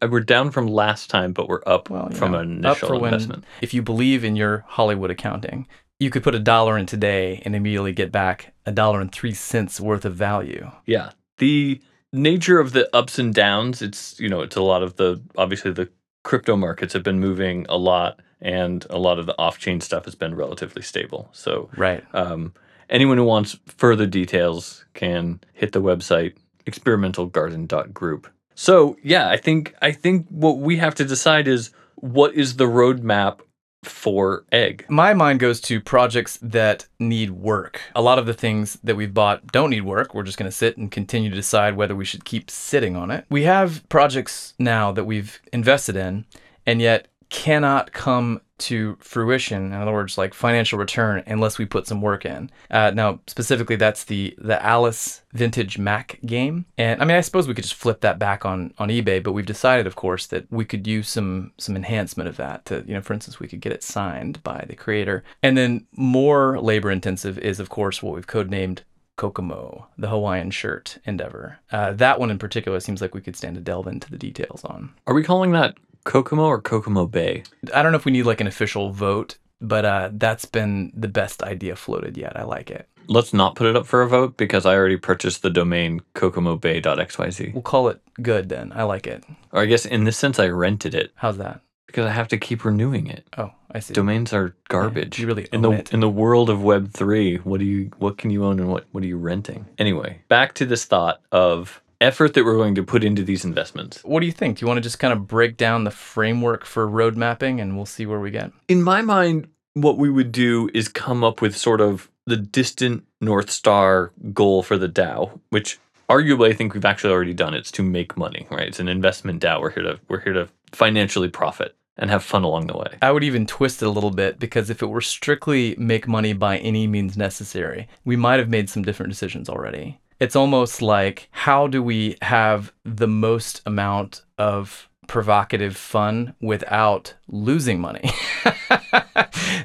Uh, 0.02 0.08
We're 0.08 0.20
down 0.20 0.50
from 0.50 0.66
last 0.66 1.10
time, 1.10 1.32
but 1.32 1.48
we're 1.48 1.62
up 1.66 1.90
Well, 1.90 2.10
from 2.10 2.32
know, 2.32 2.38
an 2.38 2.64
initial 2.64 2.88
for 2.88 2.98
when- 2.98 3.12
investment. 3.14 3.44
if 3.60 3.72
you 3.74 3.82
believe 3.82 4.24
in 4.24 4.36
your 4.36 4.64
Hollywood 4.68 5.10
accounting, 5.10 5.66
you 5.98 6.10
could 6.10 6.22
put 6.24 6.34
a 6.34 6.40
dollar 6.40 6.76
in 6.76 6.86
today 6.86 7.40
and 7.44 7.54
immediately 7.54 7.92
get 7.92 8.10
back 8.10 8.52
a 8.66 8.72
dollar 8.72 9.00
and 9.00 9.12
three 9.12 9.34
cents 9.34 9.80
worth 9.80 10.04
of 10.04 10.14
value. 10.14 10.70
Yeah. 10.86 11.10
The 11.38 11.80
nature 12.12 12.58
of 12.58 12.72
the 12.72 12.94
ups 12.94 13.18
and 13.18 13.32
downs, 13.32 13.80
it's, 13.82 14.18
you 14.18 14.28
know, 14.28 14.40
it's 14.40 14.56
a 14.56 14.62
lot 14.62 14.82
of 14.82 14.96
the, 14.96 15.22
obviously, 15.36 15.70
the 15.72 15.88
crypto 16.24 16.56
markets 16.56 16.92
have 16.92 17.02
been 17.02 17.20
moving 17.20 17.66
a 17.68 17.76
lot 17.76 18.20
and 18.40 18.84
a 18.90 18.98
lot 18.98 19.18
of 19.20 19.26
the 19.26 19.38
off 19.38 19.58
chain 19.58 19.80
stuff 19.80 20.04
has 20.04 20.14
been 20.16 20.34
relatively 20.34 20.82
stable. 20.82 21.28
So, 21.32 21.70
Right. 21.76 22.04
um, 22.12 22.52
anyone 22.92 23.18
who 23.18 23.24
wants 23.24 23.58
further 23.66 24.06
details 24.06 24.84
can 24.94 25.40
hit 25.54 25.72
the 25.72 25.82
website 25.82 26.36
experimentalgarden.group. 26.66 28.28
So, 28.54 28.96
yeah, 29.02 29.28
I 29.28 29.38
think 29.38 29.74
I 29.82 29.90
think 29.90 30.28
what 30.28 30.58
we 30.58 30.76
have 30.76 30.94
to 30.96 31.04
decide 31.04 31.48
is 31.48 31.70
what 31.96 32.34
is 32.34 32.56
the 32.56 32.66
roadmap 32.66 33.40
for 33.82 34.44
egg? 34.52 34.84
My 34.88 35.14
mind 35.14 35.40
goes 35.40 35.60
to 35.62 35.80
projects 35.80 36.38
that 36.42 36.86
need 37.00 37.30
work. 37.30 37.80
A 37.96 38.02
lot 38.02 38.18
of 38.18 38.26
the 38.26 38.34
things 38.34 38.78
that 38.84 38.94
we've 38.94 39.12
bought 39.12 39.50
don't 39.50 39.70
need 39.70 39.82
work. 39.82 40.14
We're 40.14 40.22
just 40.22 40.38
going 40.38 40.50
to 40.50 40.56
sit 40.56 40.76
and 40.76 40.90
continue 40.90 41.30
to 41.30 41.36
decide 41.36 41.76
whether 41.76 41.96
we 41.96 42.04
should 42.04 42.24
keep 42.24 42.50
sitting 42.50 42.94
on 42.94 43.10
it. 43.10 43.24
We 43.28 43.42
have 43.42 43.88
projects 43.88 44.54
now 44.58 44.92
that 44.92 45.04
we've 45.04 45.40
invested 45.52 45.96
in 45.96 46.26
and 46.66 46.80
yet 46.80 47.08
cannot 47.32 47.92
come 47.92 48.42
to 48.58 48.96
fruition. 49.00 49.64
In 49.64 49.72
other 49.72 49.90
words, 49.90 50.18
like 50.18 50.34
financial 50.34 50.78
return 50.78 51.24
unless 51.26 51.58
we 51.58 51.64
put 51.64 51.86
some 51.86 52.02
work 52.02 52.24
in. 52.26 52.50
Uh, 52.70 52.92
now, 52.94 53.20
specifically, 53.26 53.74
that's 53.74 54.04
the 54.04 54.34
the 54.38 54.62
Alice 54.62 55.22
Vintage 55.32 55.78
Mac 55.78 56.20
game. 56.26 56.66
And 56.76 57.00
I 57.00 57.06
mean, 57.06 57.16
I 57.16 57.22
suppose 57.22 57.48
we 57.48 57.54
could 57.54 57.64
just 57.64 57.74
flip 57.74 58.02
that 58.02 58.18
back 58.18 58.44
on 58.44 58.74
on 58.78 58.90
eBay, 58.90 59.20
but 59.22 59.32
we've 59.32 59.46
decided, 59.46 59.86
of 59.86 59.96
course, 59.96 60.26
that 60.26 60.46
we 60.52 60.66
could 60.66 60.86
use 60.86 61.08
some 61.08 61.52
some 61.56 61.74
enhancement 61.74 62.28
of 62.28 62.36
that. 62.36 62.66
To 62.66 62.84
you 62.86 62.94
know, 62.94 63.00
for 63.00 63.14
instance, 63.14 63.40
we 63.40 63.48
could 63.48 63.60
get 63.60 63.72
it 63.72 63.82
signed 63.82 64.42
by 64.42 64.64
the 64.68 64.76
creator. 64.76 65.24
And 65.42 65.56
then 65.56 65.86
more 65.96 66.60
labor 66.60 66.90
intensive 66.90 67.38
is, 67.38 67.58
of 67.58 67.70
course, 67.70 68.02
what 68.02 68.14
we've 68.14 68.26
codenamed 68.26 68.80
Kokomo, 69.16 69.88
the 69.96 70.08
Hawaiian 70.08 70.50
shirt 70.50 70.98
endeavor. 71.04 71.58
Uh, 71.70 71.92
that 71.92 72.20
one 72.20 72.30
in 72.30 72.38
particular 72.38 72.78
seems 72.80 73.00
like 73.00 73.14
we 73.14 73.20
could 73.20 73.36
stand 73.36 73.56
to 73.56 73.60
delve 73.60 73.86
into 73.86 74.10
the 74.10 74.18
details 74.18 74.64
on. 74.64 74.92
Are 75.06 75.14
we 75.14 75.22
calling 75.22 75.52
that 75.52 75.76
Kokomo 76.04 76.44
or 76.44 76.60
Kokomo 76.60 77.06
Bay? 77.06 77.44
I 77.74 77.82
don't 77.82 77.92
know 77.92 77.98
if 77.98 78.04
we 78.04 78.12
need 78.12 78.24
like 78.24 78.40
an 78.40 78.46
official 78.46 78.90
vote, 78.90 79.36
but 79.60 79.84
uh, 79.84 80.10
that's 80.12 80.44
been 80.44 80.92
the 80.94 81.08
best 81.08 81.42
idea 81.42 81.76
floated 81.76 82.16
yet. 82.16 82.36
I 82.36 82.44
like 82.44 82.70
it. 82.70 82.88
Let's 83.08 83.32
not 83.32 83.56
put 83.56 83.66
it 83.66 83.76
up 83.76 83.86
for 83.86 84.02
a 84.02 84.08
vote 84.08 84.36
because 84.36 84.64
I 84.64 84.74
already 84.76 84.96
purchased 84.96 85.42
the 85.42 85.50
domain 85.50 86.00
kokomobay.xyz. 86.14 87.52
We'll 87.52 87.62
call 87.62 87.88
it 87.88 88.00
good 88.20 88.48
then. 88.48 88.72
I 88.74 88.84
like 88.84 89.06
it. 89.06 89.24
Or 89.52 89.62
I 89.62 89.66
guess 89.66 89.84
in 89.86 90.04
this 90.04 90.16
sense, 90.16 90.38
I 90.38 90.48
rented 90.48 90.94
it 90.94 91.12
How's 91.16 91.38
that? 91.38 91.60
because 91.86 92.06
I 92.06 92.10
have 92.12 92.28
to 92.28 92.38
keep 92.38 92.64
renewing 92.64 93.08
it. 93.08 93.26
Oh, 93.36 93.50
I 93.70 93.80
see. 93.80 93.92
Domains 93.94 94.32
are 94.32 94.54
garbage. 94.68 95.18
you 95.18 95.26
really 95.26 95.48
in 95.52 95.64
own 95.66 95.72
the 95.74 95.78
it. 95.80 95.92
in 95.92 96.00
the 96.00 96.08
world 96.08 96.48
of 96.48 96.62
Web 96.62 96.92
three. 96.92 97.36
What 97.38 97.58
do 97.60 97.66
you 97.66 97.90
what 97.98 98.18
can 98.18 98.30
you 98.30 98.44
own 98.44 98.60
and 98.60 98.68
what 98.70 98.86
what 98.92 99.02
are 99.02 99.06
you 99.06 99.18
renting? 99.18 99.66
Anyway, 99.78 100.22
back 100.28 100.54
to 100.54 100.64
this 100.66 100.84
thought 100.84 101.20
of 101.32 101.82
effort 102.02 102.34
that 102.34 102.44
we're 102.44 102.56
going 102.56 102.74
to 102.74 102.82
put 102.82 103.04
into 103.04 103.22
these 103.22 103.44
investments. 103.44 104.00
What 104.04 104.20
do 104.20 104.26
you 104.26 104.32
think? 104.32 104.58
Do 104.58 104.64
you 104.64 104.66
want 104.68 104.78
to 104.78 104.82
just 104.82 104.98
kind 104.98 105.12
of 105.12 105.26
break 105.26 105.56
down 105.56 105.84
the 105.84 105.90
framework 105.90 106.64
for 106.66 106.86
road 106.86 107.16
mapping 107.16 107.60
and 107.60 107.76
we'll 107.76 107.86
see 107.86 108.04
where 108.06 108.20
we 108.20 108.30
get? 108.30 108.52
In 108.68 108.82
my 108.82 109.00
mind, 109.02 109.48
what 109.74 109.96
we 109.96 110.10
would 110.10 110.32
do 110.32 110.68
is 110.74 110.88
come 110.88 111.24
up 111.24 111.40
with 111.40 111.56
sort 111.56 111.80
of 111.80 112.10
the 112.26 112.36
distant 112.36 113.04
North 113.20 113.50
Star 113.50 114.12
goal 114.32 114.62
for 114.62 114.76
the 114.76 114.88
DAO, 114.88 115.40
which 115.50 115.78
arguably 116.08 116.50
I 116.50 116.52
think 116.52 116.74
we've 116.74 116.84
actually 116.84 117.12
already 117.12 117.34
done. 117.34 117.54
It's 117.54 117.70
to 117.72 117.82
make 117.82 118.16
money, 118.16 118.46
right? 118.50 118.68
It's 118.68 118.80
an 118.80 118.88
investment 118.88 119.42
DAO. 119.42 119.60
We're 119.60 119.70
here 119.70 119.82
to 119.84 120.00
we're 120.08 120.20
here 120.20 120.34
to 120.34 120.48
financially 120.72 121.28
profit. 121.28 121.74
and 121.98 122.10
have 122.10 122.24
fun 122.24 122.42
along 122.42 122.66
the 122.68 122.76
way. 122.76 122.96
I 123.02 123.12
would 123.12 123.22
even 123.22 123.46
twist 123.46 123.82
it 123.82 123.86
a 123.86 123.90
little 123.90 124.10
bit 124.10 124.38
because 124.38 124.70
if 124.70 124.82
it 124.82 124.86
were 124.86 125.02
strictly 125.02 125.74
make 125.76 126.08
money 126.08 126.32
by 126.32 126.56
any 126.58 126.86
means 126.86 127.18
necessary, 127.18 127.86
we 128.04 128.16
might 128.16 128.38
have 128.40 128.48
made 128.48 128.70
some 128.70 128.82
different 128.82 129.10
decisions 129.12 129.48
already. 129.48 129.98
It's 130.22 130.36
almost 130.36 130.80
like 130.80 131.26
how 131.32 131.66
do 131.66 131.82
we 131.82 132.16
have 132.22 132.72
the 132.84 133.08
most 133.08 133.60
amount 133.66 134.22
of 134.38 134.88
provocative 135.08 135.76
fun 135.76 136.34
without 136.40 137.14
losing 137.26 137.80
money? 137.80 138.08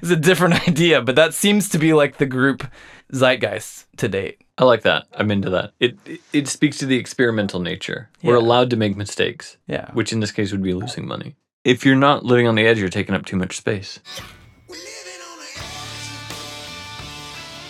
it's 0.02 0.10
a 0.10 0.16
different 0.16 0.68
idea, 0.68 1.04
but 1.04 1.16
that 1.16 1.36
seems 1.36 1.70
to 1.70 1.78
be 1.78 1.94
like 1.94 2.18
the 2.18 2.26
group 2.26 2.66
zeitgeist 3.14 3.86
to 3.98 4.08
date. 4.08 4.42
I 4.58 4.64
like 4.64 4.82
that. 4.82 5.06
I'm 5.14 5.30
into 5.30 5.52
that. 5.52 5.74
It 5.80 6.00
it, 6.08 6.22
it 6.34 6.48
speaks 6.48 6.80
to 6.80 6.88
the 6.88 6.98
experimental 6.98 7.60
nature. 7.60 8.10
We're 8.24 8.34
allowed 8.36 8.72
to 8.72 8.78
make 8.78 8.98
mistakes, 8.98 9.58
Yeah. 9.68 9.92
which 9.94 10.12
in 10.12 10.22
this 10.22 10.32
case 10.32 10.52
would 10.52 10.64
be 10.64 10.74
losing 10.74 11.08
money. 11.08 11.36
If 11.66 11.86
you're 11.86 11.96
not 11.96 12.26
living 12.26 12.48
on 12.48 12.56
the 12.56 12.66
edge, 12.66 12.80
you're 12.80 12.90
taking 12.90 13.14
up 13.14 13.28
too 13.28 13.38
much 13.38 13.58
space. 13.58 14.00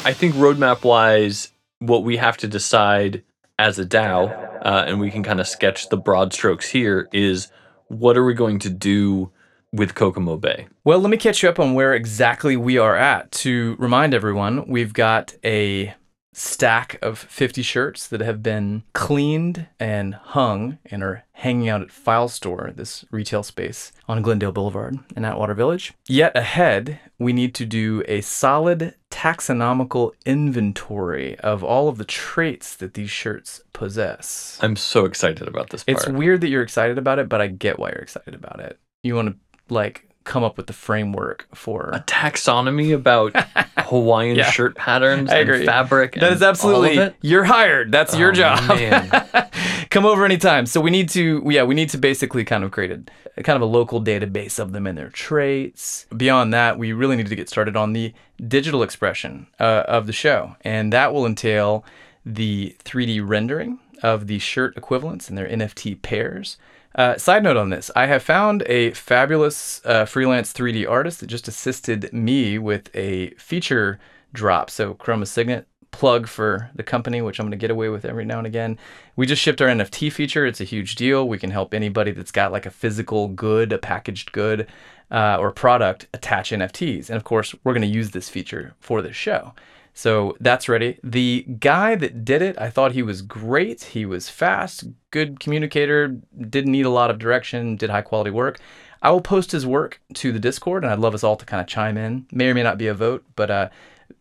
I 0.05 0.13
think 0.13 0.35
roadmap 0.35 0.85
wise, 0.85 1.51
what 1.79 2.03
we 2.03 2.17
have 2.17 2.37
to 2.37 2.47
decide 2.47 3.23
as 3.59 3.79
a 3.79 3.85
DAO, 3.85 4.29
uh, 4.63 4.85
and 4.87 4.99
we 4.99 5.11
can 5.11 5.23
kind 5.23 5.39
of 5.39 5.47
sketch 5.47 5.89
the 5.89 5.97
broad 5.97 6.33
strokes 6.33 6.69
here, 6.69 7.09
is 7.11 7.51
what 7.87 8.17
are 8.17 8.25
we 8.25 8.33
going 8.33 8.59
to 8.59 8.69
do 8.69 9.31
with 9.71 9.95
Kokomo 9.95 10.37
Bay? 10.37 10.67
Well, 10.83 10.99
let 10.99 11.09
me 11.09 11.17
catch 11.17 11.43
you 11.43 11.49
up 11.49 11.59
on 11.59 11.73
where 11.73 11.93
exactly 11.93 12.55
we 12.55 12.77
are 12.77 12.95
at. 12.95 13.31
To 13.33 13.75
remind 13.79 14.13
everyone, 14.13 14.67
we've 14.67 14.93
got 14.93 15.35
a 15.43 15.93
stack 16.33 16.99
of 17.01 17.17
50 17.17 17.63
shirts 17.63 18.07
that 18.07 18.21
have 18.21 18.43
been 18.43 18.83
cleaned 18.93 19.67
and 19.79 20.13
hung 20.13 20.77
and 20.85 21.03
are 21.03 21.23
hanging 21.31 21.67
out 21.67 21.81
at 21.81 21.91
File 21.91 22.29
Store, 22.29 22.71
this 22.75 23.05
retail 23.09 23.41
space 23.41 23.91
on 24.07 24.21
Glendale 24.21 24.51
Boulevard 24.51 24.99
in 25.15 25.25
Atwater 25.25 25.55
Village. 25.55 25.93
Yet 26.07 26.37
ahead, 26.37 26.99
we 27.19 27.33
need 27.33 27.55
to 27.55 27.65
do 27.65 28.03
a 28.07 28.21
solid 28.21 28.95
taxonomical 29.09 30.11
inventory 30.25 31.39
of 31.39 31.63
all 31.63 31.89
of 31.89 31.97
the 31.97 32.05
traits 32.05 32.75
that 32.75 32.93
these 32.93 33.09
shirts 33.09 33.61
possess. 33.73 34.59
I'm 34.61 34.75
so 34.75 35.05
excited 35.05 35.47
about 35.47 35.69
this 35.69 35.83
part. 35.83 35.97
It's 35.97 36.07
weird 36.07 36.41
that 36.41 36.49
you're 36.49 36.63
excited 36.63 36.97
about 36.97 37.19
it, 37.19 37.29
but 37.29 37.41
I 37.41 37.47
get 37.47 37.79
why 37.79 37.89
you're 37.89 38.01
excited 38.01 38.35
about 38.35 38.59
it. 38.59 38.79
You 39.03 39.15
want 39.15 39.29
to 39.29 39.73
like 39.73 40.06
come 40.27 40.43
up 40.43 40.57
with 40.57 40.67
the 40.67 40.73
framework 40.73 41.47
for 41.55 41.89
a 41.93 42.01
taxonomy 42.01 42.93
about 42.93 43.33
Hawaiian 43.79 44.35
Yeah. 44.35 44.51
shirt 44.51 44.75
patterns 44.75 45.31
and 45.31 45.65
fabric. 45.65 46.13
That 46.13 46.23
and 46.23 46.35
is 46.35 46.43
absolutely 46.43 46.97
all 46.97 47.03
of 47.03 47.07
it? 47.09 47.15
you're 47.21 47.45
hired. 47.45 47.91
That's 47.91 48.15
your 48.15 48.29
Oh, 48.29 48.33
job. 48.33 48.67
man. 48.67 49.09
Come 49.89 50.05
over 50.05 50.25
anytime. 50.25 50.65
So 50.65 50.79
we 50.81 50.91
need 50.91 51.09
to 51.09 51.41
yeah, 51.45 51.63
we 51.63 51.73
need 51.73 51.89
to 51.89 51.97
basically 51.97 52.43
kind 52.45 52.63
of 52.63 52.71
create 52.71 52.91
a 53.37 53.43
kind 53.43 53.55
of 53.55 53.61
a 53.61 53.65
local 53.71 54.03
database 54.03 54.59
of 54.59 54.71
them 54.73 54.85
and 54.85 54.97
their 54.97 55.09
traits. 55.09 56.05
Beyond 56.15 56.53
that, 56.53 56.77
we 56.77 56.91
really 56.91 57.15
need 57.15 57.27
to 57.27 57.35
get 57.35 57.49
started 57.49 57.75
on 57.77 57.93
the 57.93 58.13
digital 58.47 58.83
expression 58.83 59.47
uh, 59.59 59.83
of 59.87 60.05
the 60.07 60.13
show. 60.13 60.55
And 60.61 60.91
that 60.93 61.13
will 61.13 61.25
entail 61.25 61.85
the 62.25 62.75
3D 62.83 63.21
rendering 63.27 63.79
of 64.03 64.27
the 64.27 64.39
shirt 64.39 64.75
equivalents 64.77 65.29
and 65.29 65.37
their 65.37 65.47
NFT 65.47 66.01
pairs. 66.01 66.57
Uh, 66.97 67.15
side 67.15 67.43
note 67.43 67.57
on 67.57 67.69
this, 67.69 67.91
I 67.95 68.07
have 68.07 68.23
found 68.23 68.63
a 68.65 68.91
fabulous 68.91 69.81
uh, 69.85 70.05
freelance 70.05 70.51
3D 70.51 70.89
artist 70.89 71.19
that 71.19 71.27
just 71.27 71.47
assisted 71.47 72.11
me 72.11 72.57
with 72.57 72.89
a 72.95 73.29
feature 73.35 73.99
drop. 74.33 74.71
So 74.71 74.95
Chroma 74.95 75.27
Signet 75.27 75.67
plug 75.91 76.27
for 76.27 76.71
the 76.73 76.83
company, 76.83 77.21
which 77.21 77.39
I'm 77.39 77.45
going 77.45 77.51
to 77.51 77.57
get 77.57 77.69
away 77.69 77.89
with 77.89 78.03
every 78.03 78.25
now 78.25 78.39
and 78.39 78.47
again. 78.47 78.79
We 79.15 79.27
just 79.27 79.41
shipped 79.41 79.61
our 79.61 79.67
NFT 79.67 80.11
feature. 80.11 80.45
It's 80.47 80.59
a 80.59 80.65
huge 80.65 80.95
deal. 80.95 81.27
We 81.27 81.37
can 81.37 81.51
help 81.51 81.73
anybody 81.73 82.11
that's 82.11 82.31
got 82.31 82.51
like 82.51 82.65
a 82.65 82.71
physical 82.71 83.27
good, 83.27 83.71
a 83.71 83.77
packaged 83.77 84.31
good, 84.31 84.67
uh, 85.11 85.37
or 85.39 85.51
product 85.51 86.07
attach 86.15 86.49
NFTs. 86.49 87.09
And 87.09 87.17
of 87.17 87.23
course, 87.23 87.53
we're 87.63 87.73
going 87.73 87.81
to 87.81 87.87
use 87.87 88.11
this 88.11 88.27
feature 88.27 88.73
for 88.79 89.03
this 89.03 89.15
show. 89.15 89.53
So 89.97 90.37
that's 90.39 90.69
ready. 90.69 90.99
The 91.03 91.43
guy 91.59 91.95
that 91.95 92.23
did 92.23 92.43
it, 92.43 92.55
I 92.61 92.69
thought 92.69 92.91
he 92.91 93.01
was 93.01 93.23
great. 93.23 93.83
He 93.83 94.05
was 94.05 94.29
fast, 94.29 94.83
good 95.09 95.39
communicator, 95.39 96.09
didn't 96.37 96.71
need 96.71 96.85
a 96.85 96.91
lot 96.91 97.09
of 97.09 97.17
direction, 97.17 97.77
did 97.77 97.89
high 97.89 98.03
quality 98.03 98.29
work. 98.29 98.59
I 99.01 99.09
will 99.09 99.21
post 99.21 99.51
his 99.51 99.65
work 99.65 99.99
to 100.13 100.31
the 100.31 100.37
Discord, 100.37 100.83
and 100.83 100.93
I'd 100.93 100.99
love 100.99 101.15
us 101.15 101.23
all 101.23 101.35
to 101.35 101.45
kind 101.45 101.61
of 101.61 101.65
chime 101.65 101.97
in. 101.97 102.27
May 102.31 102.49
or 102.49 102.53
may 102.53 102.61
not 102.61 102.77
be 102.77 102.85
a 102.85 102.93
vote, 102.93 103.25
but 103.35 103.49
uh, 103.49 103.69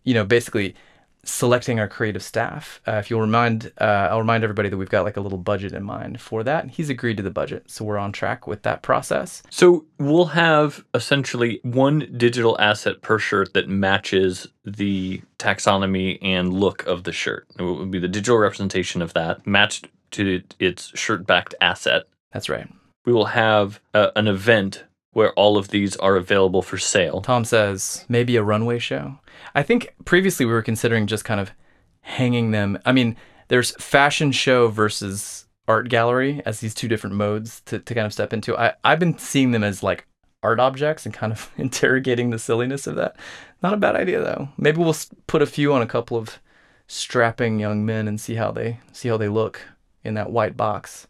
you 0.03 0.15
know, 0.15 0.25
basically 0.25 0.75
selecting 1.27 1.79
our 1.79 1.89
creative 1.89 2.23
staff. 2.23 2.81
Uh, 2.87 2.93
if 2.93 3.11
you'll 3.11 3.21
remind, 3.21 3.73
uh, 3.81 4.09
I'll 4.11 4.21
remind 4.21 4.45
everybody 4.45 4.69
that 4.69 4.77
we've 4.77 4.89
got 4.89 5.05
like 5.05 5.17
a 5.17 5.21
little 5.21 5.39
budget 5.39 5.73
in 5.73 5.83
mind 5.83 6.21
for 6.21 6.43
that. 6.45 6.71
He's 6.71 6.89
agreed 6.89 7.17
to 7.19 7.23
the 7.23 7.31
budget, 7.31 7.71
so 7.71 7.85
we're 7.85 7.99
on 7.99 8.13
track 8.13 8.47
with 8.47 8.63
that 8.63 8.83
process. 8.83 9.43
So 9.51 9.85
we'll 9.99 10.27
have 10.27 10.85
essentially 10.95 11.61
one 11.63 12.09
digital 12.17 12.57
asset 12.61 13.03
per 13.03 13.19
shirt 13.19 13.53
that 13.55 13.69
matches 13.69 14.47
the 14.65 15.21
taxonomy 15.39 16.19
and 16.23 16.53
look 16.53 16.87
of 16.87 17.05
the 17.05 17.13
shirt. 17.13 17.47
It 17.59 17.63
will 17.63 17.87
be 17.87 17.99
the 17.99 18.09
digital 18.09 18.39
representation 18.39 19.03
of 19.03 19.13
that 19.15 19.47
matched 19.47 19.89
to 20.13 20.43
its 20.59 20.97
shirt-backed 20.97 21.55
asset. 21.61 22.05
That's 22.33 22.49
right. 22.49 22.69
We 23.05 23.13
will 23.13 23.27
have 23.27 23.81
uh, 23.95 24.11
an 24.17 24.29
event 24.29 24.85
where 25.17 25.33
all 25.33 25.57
of 25.57 25.69
these 25.69 25.97
are 25.97 26.15
available 26.17 26.61
for 26.61 26.77
sale. 26.77 27.23
Tom 27.23 27.43
says 27.43 28.05
maybe 28.07 28.37
a 28.37 28.43
runway 28.43 28.79
show. 28.79 29.19
I 29.55 29.63
think 29.63 29.95
previously 30.05 30.45
we 30.45 30.53
were 30.53 30.61
considering 30.61 31.07
just 31.07 31.25
kind 31.25 31.41
of 31.41 31.53
hanging 32.03 32.51
them. 32.51 32.79
I 32.85 32.93
mean, 32.93 33.17
there's 33.49 33.71
fashion 33.83 34.31
show 34.31 34.69
versus 34.69 35.47
art 35.67 35.89
gallery 35.89 36.43
as 36.45 36.61
these 36.61 36.75
two 36.75 36.87
different 36.87 37.17
modes 37.17 37.63
to, 37.63 37.79
to 37.79 37.95
kind 37.95 38.05
of 38.07 38.13
step 38.13 38.35
into. 38.35 38.59
I, 38.59 38.75
I've 38.85 38.99
been 38.99 39.17
seeing 39.17 39.53
them 39.53 39.65
as 39.65 39.83
like 39.83 40.07
art 40.43 40.61
objects 40.61 41.07
and 41.07 41.15
kind 41.15 41.33
of 41.33 41.51
interrogating 41.57 42.29
the 42.29 42.39
silliness 42.39 42.87
of 42.87 42.97
that. 42.97 43.17
Not 43.63 43.73
a 43.73 43.79
bad 43.79 43.97
idea 43.97 44.21
though. 44.21 44.51
Maybe 44.59 44.83
we'll 44.83 44.97
put 45.29 45.41
a 45.41 45.47
few 45.47 45.73
on 45.73 45.81
a 45.81 45.87
couple 45.87 46.19
of 46.19 46.41
strapping 46.89 47.59
young 47.59 47.87
men 47.87 48.07
and 48.07 48.21
see 48.21 48.35
how 48.35 48.53
they 48.53 48.81
see 48.93 49.09
how 49.09 49.17
they 49.17 49.31
look 49.31 49.63
in 50.05 50.13
that 50.13 50.31
white 50.31 50.59
box. 50.59 51.09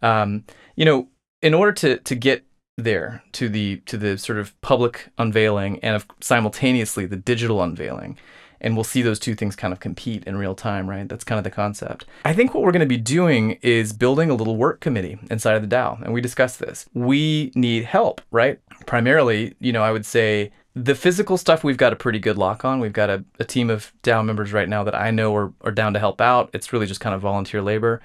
Um, 0.00 0.44
you 0.76 0.86
know, 0.86 1.08
in 1.42 1.52
order 1.52 1.72
to 1.72 1.98
to 1.98 2.14
get 2.14 2.46
there 2.76 3.22
to 3.32 3.48
the 3.48 3.76
to 3.86 3.96
the 3.96 4.18
sort 4.18 4.38
of 4.38 4.58
public 4.60 5.08
unveiling 5.18 5.78
and 5.80 5.94
of 5.94 6.06
simultaneously 6.20 7.06
the 7.06 7.16
digital 7.16 7.62
unveiling. 7.62 8.18
And 8.60 8.76
we'll 8.76 8.84
see 8.84 9.02
those 9.02 9.18
two 9.18 9.34
things 9.34 9.56
kind 9.56 9.74
of 9.74 9.80
compete 9.80 10.24
in 10.24 10.36
real 10.36 10.54
time 10.54 10.88
right? 10.88 11.08
That's 11.08 11.24
kind 11.24 11.38
of 11.38 11.44
the 11.44 11.50
concept. 11.50 12.06
I 12.24 12.32
think 12.32 12.54
what 12.54 12.62
we're 12.62 12.72
going 12.72 12.80
to 12.80 12.86
be 12.86 12.96
doing 12.96 13.58
is 13.62 13.92
building 13.92 14.30
a 14.30 14.34
little 14.34 14.56
work 14.56 14.80
committee 14.80 15.18
inside 15.30 15.54
of 15.54 15.68
the 15.68 15.74
dao 15.74 16.00
and 16.02 16.12
we 16.12 16.20
discussed 16.20 16.58
this. 16.58 16.86
We 16.94 17.52
need 17.54 17.84
help 17.84 18.20
right? 18.30 18.58
Primarily 18.86 19.54
you 19.60 19.72
know 19.72 19.82
i 19.82 19.92
would 19.92 20.06
say 20.06 20.52
the 20.74 20.96
physical 20.96 21.36
stuff 21.36 21.62
we've 21.62 21.76
got 21.76 21.92
a 21.92 21.96
pretty 21.96 22.18
good 22.18 22.36
lock 22.36 22.64
on. 22.64 22.80
We've 22.80 22.92
got 22.92 23.08
a, 23.08 23.24
a 23.38 23.44
team 23.44 23.70
of 23.70 23.92
dao 24.02 24.24
members 24.24 24.52
right 24.52 24.68
now 24.68 24.82
that 24.82 24.94
i 24.94 25.12
know 25.12 25.34
are, 25.36 25.52
are 25.60 25.70
down 25.70 25.92
to 25.92 26.00
help 26.00 26.20
out. 26.20 26.50
It's 26.52 26.72
really 26.72 26.86
just 26.86 27.00
kind 27.00 27.14
of 27.14 27.20
volunteer 27.20 27.62
labor 27.62 28.00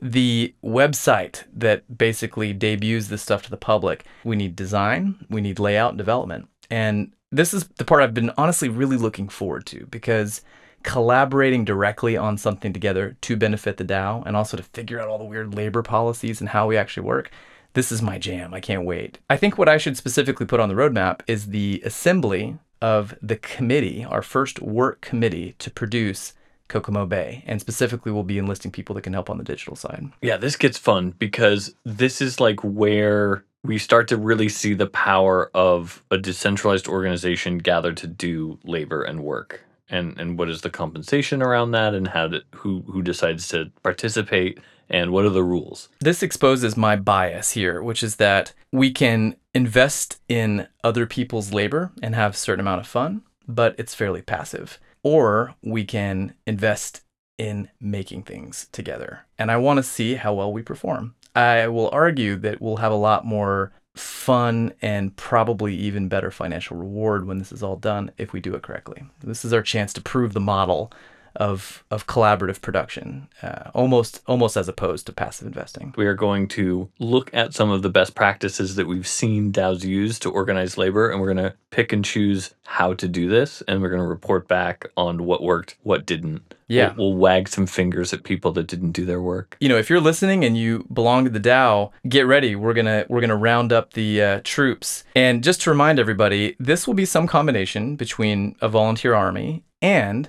the 0.00 0.54
website 0.64 1.44
that 1.54 1.98
basically 1.98 2.52
debuts 2.52 3.08
this 3.08 3.22
stuff 3.22 3.42
to 3.42 3.50
the 3.50 3.56
public. 3.56 4.04
We 4.24 4.36
need 4.36 4.56
design, 4.56 5.26
we 5.28 5.40
need 5.40 5.58
layout 5.58 5.90
and 5.90 5.98
development. 5.98 6.48
And 6.70 7.12
this 7.30 7.54
is 7.54 7.68
the 7.78 7.84
part 7.84 8.02
I've 8.02 8.14
been 8.14 8.32
honestly 8.36 8.68
really 8.68 8.96
looking 8.96 9.28
forward 9.28 9.66
to 9.66 9.86
because 9.86 10.42
collaborating 10.82 11.64
directly 11.64 12.16
on 12.16 12.38
something 12.38 12.72
together 12.72 13.16
to 13.20 13.36
benefit 13.36 13.76
the 13.76 13.84
DAO 13.84 14.24
and 14.26 14.36
also 14.36 14.56
to 14.56 14.62
figure 14.62 15.00
out 15.00 15.08
all 15.08 15.18
the 15.18 15.24
weird 15.24 15.54
labor 15.54 15.82
policies 15.82 16.40
and 16.40 16.48
how 16.50 16.66
we 16.66 16.76
actually 16.76 17.06
work. 17.06 17.30
This 17.74 17.92
is 17.92 18.02
my 18.02 18.18
jam. 18.18 18.54
I 18.54 18.60
can't 18.60 18.86
wait. 18.86 19.18
I 19.28 19.36
think 19.36 19.58
what 19.58 19.68
I 19.68 19.76
should 19.76 19.96
specifically 19.96 20.46
put 20.46 20.58
on 20.58 20.68
the 20.68 20.74
roadmap 20.74 21.20
is 21.26 21.48
the 21.48 21.82
assembly 21.84 22.58
of 22.80 23.14
the 23.20 23.36
committee, 23.36 24.04
our 24.04 24.22
first 24.22 24.60
work 24.60 25.02
committee 25.02 25.54
to 25.58 25.70
produce 25.70 26.32
Kokomo 26.70 27.04
Bay. 27.04 27.44
And 27.46 27.60
specifically, 27.60 28.12
we'll 28.12 28.22
be 28.22 28.38
enlisting 28.38 28.70
people 28.70 28.94
that 28.94 29.02
can 29.02 29.12
help 29.12 29.28
on 29.28 29.36
the 29.36 29.44
digital 29.44 29.76
side. 29.76 30.10
Yeah, 30.22 30.38
this 30.38 30.56
gets 30.56 30.78
fun 30.78 31.10
because 31.18 31.74
this 31.84 32.22
is 32.22 32.40
like 32.40 32.60
where 32.60 33.44
we 33.62 33.76
start 33.76 34.08
to 34.08 34.16
really 34.16 34.48
see 34.48 34.72
the 34.72 34.86
power 34.86 35.50
of 35.54 36.02
a 36.10 36.16
decentralized 36.16 36.88
organization 36.88 37.58
gathered 37.58 37.98
to 37.98 38.06
do 38.06 38.58
labor 38.64 39.02
and 39.02 39.22
work. 39.22 39.64
And 39.90 40.18
and 40.18 40.38
what 40.38 40.48
is 40.48 40.62
the 40.62 40.70
compensation 40.70 41.42
around 41.42 41.72
that 41.72 41.94
and 41.94 42.08
how 42.08 42.28
to, 42.28 42.42
who 42.54 42.84
who 42.86 43.02
decides 43.02 43.48
to 43.48 43.70
participate 43.82 44.58
and 44.88 45.12
what 45.12 45.24
are 45.24 45.30
the 45.30 45.44
rules? 45.44 45.88
This 46.00 46.22
exposes 46.22 46.76
my 46.76 46.96
bias 46.96 47.52
here, 47.52 47.82
which 47.82 48.02
is 48.02 48.16
that 48.16 48.52
we 48.72 48.90
can 48.90 49.36
invest 49.54 50.20
in 50.28 50.66
other 50.84 51.06
people's 51.06 51.52
labor 51.52 51.92
and 52.02 52.14
have 52.14 52.34
a 52.34 52.36
certain 52.36 52.60
amount 52.60 52.80
of 52.80 52.86
fun, 52.86 53.22
but 53.46 53.74
it's 53.78 53.94
fairly 53.94 54.22
passive. 54.22 54.78
Or 55.02 55.54
we 55.62 55.84
can 55.84 56.34
invest 56.46 57.02
in 57.38 57.70
making 57.80 58.24
things 58.24 58.68
together. 58.70 59.26
And 59.38 59.50
I 59.50 59.56
want 59.56 59.78
to 59.78 59.82
see 59.82 60.14
how 60.14 60.34
well 60.34 60.52
we 60.52 60.62
perform. 60.62 61.14
I 61.34 61.68
will 61.68 61.88
argue 61.90 62.36
that 62.36 62.60
we'll 62.60 62.76
have 62.76 62.92
a 62.92 62.96
lot 62.96 63.24
more 63.24 63.72
fun 63.96 64.72
and 64.82 65.16
probably 65.16 65.74
even 65.74 66.08
better 66.08 66.30
financial 66.30 66.76
reward 66.76 67.26
when 67.26 67.38
this 67.38 67.52
is 67.52 67.62
all 67.62 67.76
done 67.76 68.10
if 68.18 68.32
we 68.32 68.40
do 68.40 68.54
it 68.54 68.62
correctly. 68.62 69.04
This 69.20 69.44
is 69.44 69.52
our 69.52 69.62
chance 69.62 69.92
to 69.94 70.00
prove 70.00 70.32
the 70.32 70.40
model 70.40 70.92
of 71.36 71.84
of 71.90 72.06
collaborative 72.06 72.60
production, 72.60 73.28
uh, 73.42 73.70
almost 73.74 74.20
almost 74.26 74.56
as 74.56 74.68
opposed 74.68 75.06
to 75.06 75.12
passive 75.12 75.46
investing. 75.46 75.94
We 75.96 76.06
are 76.06 76.14
going 76.14 76.48
to 76.48 76.90
look 76.98 77.30
at 77.32 77.54
some 77.54 77.70
of 77.70 77.82
the 77.82 77.90
best 77.90 78.14
practices 78.14 78.76
that 78.76 78.86
we've 78.86 79.06
seen 79.06 79.52
DAOs 79.52 79.84
use 79.84 80.18
to 80.20 80.30
organize 80.30 80.76
labor, 80.76 81.10
and 81.10 81.20
we're 81.20 81.32
going 81.32 81.48
to 81.48 81.54
pick 81.70 81.92
and 81.92 82.04
choose 82.04 82.54
how 82.66 82.94
to 82.94 83.08
do 83.08 83.28
this, 83.28 83.62
and 83.68 83.80
we're 83.80 83.90
going 83.90 84.02
to 84.02 84.06
report 84.06 84.48
back 84.48 84.86
on 84.96 85.24
what 85.24 85.42
worked, 85.42 85.76
what 85.82 86.06
didn't. 86.06 86.54
Yeah. 86.68 86.94
We'll, 86.96 87.10
we'll 87.10 87.18
wag 87.18 87.48
some 87.48 87.66
fingers 87.66 88.12
at 88.12 88.22
people 88.22 88.52
that 88.52 88.68
didn't 88.68 88.92
do 88.92 89.04
their 89.04 89.20
work. 89.20 89.56
you 89.60 89.68
know, 89.68 89.76
if 89.76 89.90
you're 89.90 90.00
listening 90.00 90.44
and 90.44 90.56
you 90.56 90.86
belong 90.92 91.24
to 91.24 91.30
the 91.30 91.40
DAO, 91.40 91.90
get 92.08 92.26
ready. 92.26 92.54
We're 92.54 92.74
gonna 92.74 93.06
we're 93.08 93.20
gonna 93.20 93.36
round 93.36 93.72
up 93.72 93.94
the 93.94 94.22
uh, 94.22 94.40
troops. 94.44 95.02
And 95.16 95.42
just 95.42 95.62
to 95.62 95.70
remind 95.70 95.98
everybody, 95.98 96.54
this 96.60 96.86
will 96.86 96.94
be 96.94 97.04
some 97.04 97.26
combination 97.26 97.96
between 97.96 98.54
a 98.60 98.68
volunteer 98.68 99.14
army 99.14 99.64
and 99.82 100.28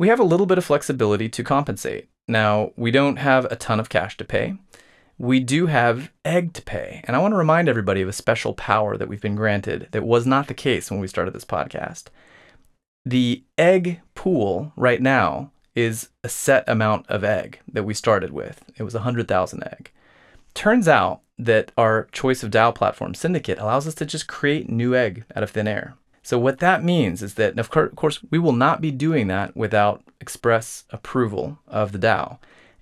we 0.00 0.08
have 0.08 0.18
a 0.18 0.24
little 0.24 0.46
bit 0.46 0.56
of 0.56 0.64
flexibility 0.64 1.28
to 1.28 1.44
compensate. 1.44 2.08
Now, 2.26 2.72
we 2.74 2.90
don't 2.90 3.16
have 3.16 3.44
a 3.44 3.56
ton 3.56 3.78
of 3.78 3.90
cash 3.90 4.16
to 4.16 4.24
pay. 4.24 4.54
We 5.18 5.40
do 5.40 5.66
have 5.66 6.10
egg 6.24 6.54
to 6.54 6.62
pay. 6.62 7.02
And 7.04 7.14
I 7.14 7.18
want 7.18 7.32
to 7.32 7.36
remind 7.36 7.68
everybody 7.68 8.00
of 8.00 8.08
a 8.08 8.14
special 8.14 8.54
power 8.54 8.96
that 8.96 9.08
we've 9.08 9.20
been 9.20 9.36
granted 9.36 9.88
that 9.90 10.02
was 10.02 10.24
not 10.24 10.48
the 10.48 10.54
case 10.54 10.90
when 10.90 11.00
we 11.00 11.06
started 11.06 11.34
this 11.34 11.44
podcast. 11.44 12.04
The 13.04 13.44
egg 13.58 14.00
pool 14.14 14.72
right 14.74 15.02
now 15.02 15.52
is 15.74 16.08
a 16.24 16.30
set 16.30 16.66
amount 16.66 17.06
of 17.10 17.22
egg 17.22 17.60
that 17.70 17.84
we 17.84 17.92
started 17.92 18.32
with. 18.32 18.64
It 18.78 18.84
was 18.84 18.94
100,000 18.94 19.62
egg. 19.64 19.90
Turns 20.54 20.88
out 20.88 21.20
that 21.38 21.72
our 21.76 22.08
choice 22.10 22.42
of 22.42 22.50
DAO 22.50 22.74
platform 22.74 23.12
syndicate 23.14 23.58
allows 23.58 23.86
us 23.86 23.96
to 23.96 24.06
just 24.06 24.26
create 24.26 24.70
new 24.70 24.94
egg 24.94 25.26
out 25.36 25.42
of 25.42 25.50
thin 25.50 25.68
air. 25.68 25.98
So 26.22 26.38
what 26.38 26.58
that 26.58 26.84
means 26.84 27.22
is 27.22 27.34
that, 27.34 27.58
of 27.58 27.70
course, 27.70 28.20
we 28.30 28.38
will 28.38 28.52
not 28.52 28.80
be 28.80 28.90
doing 28.90 29.28
that 29.28 29.56
without 29.56 30.02
express 30.20 30.84
approval 30.90 31.58
of 31.66 31.92
the 31.92 31.98
DAO. 31.98 32.38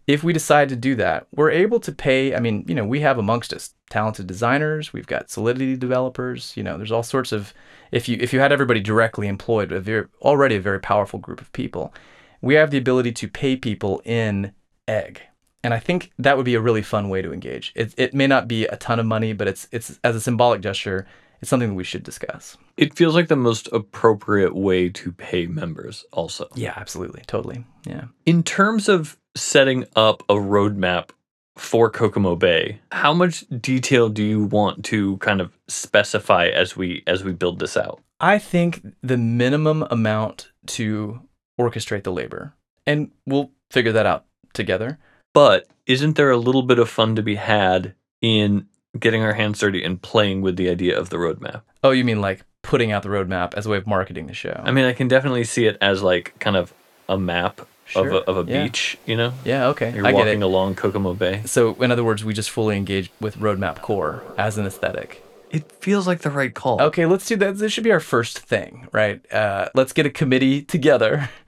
If 0.07 0.25
we 0.25 0.33
decide 0.33 0.71
to 0.71 0.77
do 0.77 0.95
that, 0.97 1.27
we're 1.35 1.51
able 1.51 1.81
to 1.81 1.93
pay. 1.93 2.35
I 2.35 2.41
mean, 2.41 2.65
you 2.67 2.75
know, 2.75 2.85
we 2.85 3.01
have 3.01 3.19
amongst 3.19 3.53
us 3.53 3.75
talented 3.91 4.27
designers. 4.27 4.93
We've 4.93 5.07
got 5.07 5.31
Solidity 5.31 5.77
developers. 5.77 6.57
You 6.57 6.63
know, 6.63 6.77
there's 6.77 6.93
all 6.93 7.03
sorts 7.03 7.31
of. 7.31 7.53
If 7.93 8.09
you 8.09 8.17
if 8.21 8.33
you 8.33 8.41
had 8.41 8.53
everybody 8.53 8.81
directly 8.81 9.29
employed, 9.29 9.71
a 9.71 9.81
very, 9.81 10.07
already 10.23 10.57
a 10.57 10.61
very 10.61 10.81
powerful 10.81 11.19
group 11.19 11.41
of 11.41 11.53
people, 11.53 11.93
we 12.41 12.55
have 12.55 12.71
the 12.71 12.79
ability 12.79 13.13
to 13.13 13.29
pay 13.29 13.55
people 13.55 14.01
in 14.05 14.53
egg. 14.87 15.21
And 15.63 15.75
I 15.75 15.79
think 15.79 16.13
that 16.19 16.37
would 16.37 16.47
be 16.47 16.55
a 16.55 16.61
really 16.61 16.83
fun 16.83 17.09
way 17.09 17.21
to 17.21 17.33
engage. 17.33 17.73
It, 17.75 17.93
it 17.97 18.15
may 18.15 18.27
not 18.27 18.49
be 18.49 18.65
a 18.67 18.77
ton 18.77 18.99
of 18.99 19.07
money, 19.07 19.33
but 19.33 19.49
it's 19.49 19.69
it's 19.73 19.99
as 20.03 20.17
a 20.17 20.21
symbolic 20.21 20.63
gesture, 20.63 21.07
it's 21.41 21.51
something 21.51 21.71
that 21.71 21.75
we 21.75 21.85
should 21.85 22.03
discuss. 22.03 22.57
It 22.77 22.95
feels 22.95 23.15
like 23.15 23.29
the 23.29 23.37
most 23.37 23.69
appropriate 23.73 24.55
way 24.55 24.89
to 24.91 25.13
pay 25.13 25.47
members, 25.47 26.05
also. 26.13 26.49
Yeah, 26.55 26.75
absolutely, 26.77 27.23
totally. 27.27 27.65
Yeah. 27.87 28.05
In 28.27 28.43
terms 28.43 28.89
of 28.89 29.17
setting 29.37 29.87
up 29.95 30.23
a 30.29 30.35
roadmap 30.35 31.11
for 31.57 31.91
Kokomo 31.91 32.37
Bay, 32.37 32.81
how 32.93 33.13
much 33.13 33.45
detail 33.61 34.09
do 34.09 34.23
you 34.23 34.45
want 34.45 34.85
to 34.87 35.17
kind 35.19 35.41
of 35.41 35.53
specify 35.69 36.47
as 36.47 36.77
we 36.77 37.03
as 37.07 37.25
we 37.25 37.33
build 37.33 37.59
this 37.59 37.77
out? 37.77 38.01
I 38.21 38.39
think 38.39 38.85
the 39.03 39.17
minimum 39.17 39.85
amount 39.91 40.51
to 40.67 41.21
orchestrate 41.59 42.05
the 42.05 42.13
labor, 42.13 42.55
and 42.87 43.11
we'll 43.27 43.53
figure 43.71 43.93
that 43.93 44.07
out 44.07 44.25
together. 44.53 44.99
But 45.35 45.67
isn't 45.87 46.17
there 46.17 46.31
a 46.31 46.37
little 46.37 46.63
bit 46.63 46.79
of 46.79 46.89
fun 46.89 47.17
to 47.17 47.23
be 47.23 47.37
had 47.37 47.95
in 48.21 48.67
getting 49.01 49.23
our 49.23 49.35
hands 49.35 49.59
dirty 49.59 49.83
and 49.83 50.01
playing 50.01 50.43
with 50.43 50.57
the 50.57 50.69
idea 50.69 50.99
of 50.99 51.11
the 51.11 51.17
roadmap? 51.17 51.63
Oh, 51.83 51.91
you 51.91 52.05
mean 52.05 52.21
like 52.21 52.45
putting 52.63 52.93
out 52.93 53.03
the 53.03 53.09
roadmap 53.09 53.55
as 53.55 53.67
a 53.67 53.71
way 53.71 53.77
of 53.79 53.87
marketing 53.87 54.27
the 54.27 54.35
show? 54.35 54.61
I 54.65 54.71
mean, 54.73 54.85
I 54.85 54.93
can 54.93 55.09
definitely 55.09 55.45
see 55.45 55.67
it 55.67 55.79
as 55.81 56.03
like 56.03 56.39
kind 56.39 56.57
of 56.57 56.73
a 57.09 57.19
map 57.19 57.61
Sure, 57.87 58.07
of 58.07 58.15
a, 58.15 58.19
of 58.31 58.47
a 58.47 58.51
yeah. 58.53 58.65
beach, 58.65 58.99
you 59.07 59.17
know? 59.17 59.33
yeah, 59.47 59.69
okay, 59.69 59.95
You're 59.95 60.07
I 60.07 60.13
get 60.13 60.27
walking 60.27 60.43
along 60.43 60.75
Kokomo 60.75 61.15
Bay. 61.15 61.41
So, 61.47 61.73
in 61.83 61.91
other 61.91 62.05
words, 62.05 62.23
we 62.23 62.35
just 62.35 62.51
fully 62.51 62.77
engage 62.77 63.11
with 63.19 63.39
roadmap 63.39 63.81
core 63.81 64.23
as 64.37 64.59
an 64.59 64.67
aesthetic. 64.67 65.25
It 65.51 65.73
feels 65.81 66.07
like 66.07 66.21
the 66.21 66.31
right 66.31 66.53
call. 66.53 66.83
Okay, 66.83 67.07
let's 67.07 67.27
do 67.27 67.37
that. 67.37 67.57
This 67.57 67.73
should 67.73 67.85
be 67.85 67.91
our 67.91 68.01
first 68.01 68.41
thing, 68.41 68.89
right? 68.93 69.21
Uh, 69.33 69.71
let's 69.75 69.95
get 69.95 70.05
a 70.05 70.11
committee 70.11 70.61
together. 70.61 71.31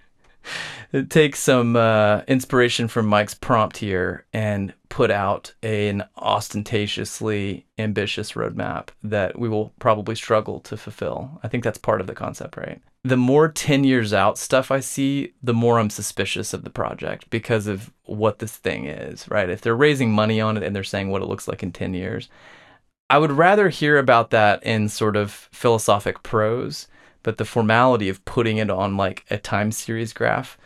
Take 1.09 1.37
some 1.37 1.77
uh, 1.77 2.23
inspiration 2.27 2.89
from 2.89 3.07
Mike's 3.07 3.35
prompt 3.35 3.77
here 3.77 4.27
and 4.33 4.75
put 4.89 5.11
out 5.11 5.55
an 5.63 6.05
ostentatiously 6.17 7.65
ambitious 7.79 8.33
roadmap 8.33 8.89
that 9.05 9.39
we 9.39 9.49
will 9.49 9.73
probably 9.79 10.17
struggle 10.17 10.59
to 10.61 10.77
fulfill. 10.77 11.41
I 11.45 11.49
think 11.49 11.63
that's 11.63 11.79
part 11.79 12.01
of 12.01 12.09
the 12.09 12.15
concept, 12.15 12.57
right? 12.57 12.83
The 13.05 13.17
more 13.17 13.49
10 13.49 13.85
years 13.85 14.13
out 14.13 14.37
stuff 14.37 14.71
I 14.73 14.81
see, 14.81 15.33
the 15.43 15.55
more 15.55 15.79
I'm 15.79 15.91
suspicious 15.91 16.53
of 16.53 16.65
the 16.65 16.71
project 16.71 17.31
because 17.31 17.69
of 17.69 17.93
what 18.05 18.41
this 18.41 18.57
thing 18.57 18.87
is, 18.87 19.29
right? 19.31 19.49
If 19.49 19.61
they're 19.61 19.77
raising 19.77 20.11
money 20.11 20.41
on 20.41 20.57
it 20.57 20.65
and 20.65 20.75
they're 20.75 20.83
saying 20.83 21.11
what 21.11 21.23
it 21.23 21.29
looks 21.29 21.47
like 21.47 21.63
in 21.63 21.71
10 21.71 21.95
years, 21.95 22.29
I 23.09 23.19
would 23.19 23.33
rather 23.33 23.69
hear 23.69 23.97
about 23.97 24.31
that 24.31 24.63
in 24.65 24.89
sort 24.89 25.17
of 25.17 25.31
philosophic 25.53 26.23
prose, 26.23 26.89
but 27.23 27.39
the 27.39 27.45
formality 27.45 28.09
of 28.09 28.25
putting 28.25 28.59
it 28.59 28.71
on 28.71 28.97
like 28.97 29.25
a 29.31 29.39
time 29.39 29.73
series 29.73 30.13
graph. 30.13 30.59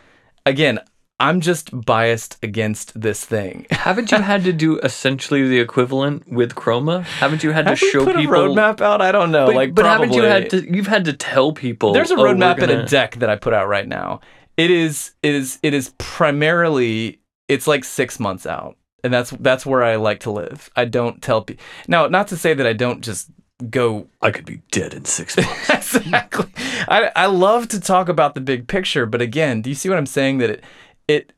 Again, 0.47 0.81
I'm 1.21 1.41
just 1.41 1.71
biased 1.87 2.39
against 2.43 3.01
this 3.01 3.25
thing. 3.25 3.67
Haven't 3.71 4.11
you 4.11 4.19
had 4.19 4.45
to 4.45 4.53
do 4.53 4.79
essentially 4.81 5.47
the 5.49 5.61
equivalent 5.61 6.31
with 6.31 6.55
Chroma? 6.55 7.05
Haven't 7.05 7.43
you 7.45 7.53
had 7.53 7.63
to 7.67 7.71
Have 7.71 7.81
we 7.81 7.91
show 7.91 8.05
put 8.05 8.17
people 8.17 8.35
a 8.35 8.39
roadmap 8.39 8.81
out? 8.81 9.01
I 9.01 9.13
don't 9.13 9.31
know. 9.31 9.47
But, 9.47 9.55
like, 9.55 9.75
but 9.75 9.87
haven't 9.87 10.13
you 10.13 10.23
had 10.23 10.51
to? 10.51 10.75
You've 10.75 10.89
had 10.89 11.05
to 11.07 11.13
tell 11.13 11.53
people. 11.53 11.93
There's 11.93 12.11
a 12.11 12.17
"Oh, 12.17 12.25
roadmap 12.25 12.59
and 12.59 12.69
gonna-" 12.69 12.83
a 12.83 12.87
deck 12.87 13.17
that 13.17 13.31
I 13.31 13.37
put 13.37 13.55
out 13.55 13.69
right 13.69 13.87
now. 13.87 14.21
It 14.57 14.71
is 14.71 15.13
it 15.23 15.35
is 15.35 15.59
it 15.63 15.73
is 15.73 15.93
primarily 15.99 17.21
it's 17.49 17.67
like 17.67 17.85
six 17.85 18.19
months 18.19 18.45
out, 18.45 18.77
and 19.03 19.13
that's 19.13 19.31
that's 19.31 19.65
where 19.65 19.83
I 19.83 19.97
like 19.97 20.21
to 20.21 20.31
live. 20.31 20.69
I 20.77 20.85
don't 20.85 21.23
tell 21.23 21.43
people 21.43 21.65
now. 21.89 22.07
Not 22.09 22.29
to 22.29 22.37
say 22.37 22.55
that 22.55 22.67
I 22.67 22.73
don't 22.73 23.03
just 23.03 23.31
go 23.71 24.09
I 24.21 24.31
could 24.31 24.45
be 24.45 24.63
dead 24.71 24.95
in 24.95 25.05
six 25.05 25.37
months. 25.69 25.97
exactly. 25.97 26.51
I, 26.89 27.11
I 27.17 27.27
love 27.27 27.69
to 27.69 27.81
talk 27.81 28.09
about 28.09 28.35
the 28.35 28.41
big 28.41 28.69
picture, 28.69 29.07
but 29.07 29.23
again, 29.23 29.63
do 29.63 29.71
you 29.71 29.75
see 29.75 29.89
what 29.89 29.99
I'm 29.99 30.07
saying? 30.07 30.39
That 30.39 30.51
it 30.51 30.65
it 31.09 31.33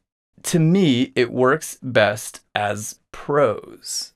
to 0.45 0.59
me 0.59 1.12
it 1.15 1.33
works 1.33 1.79
best 1.83 2.41
as 2.55 3.01
prose. 3.12 4.12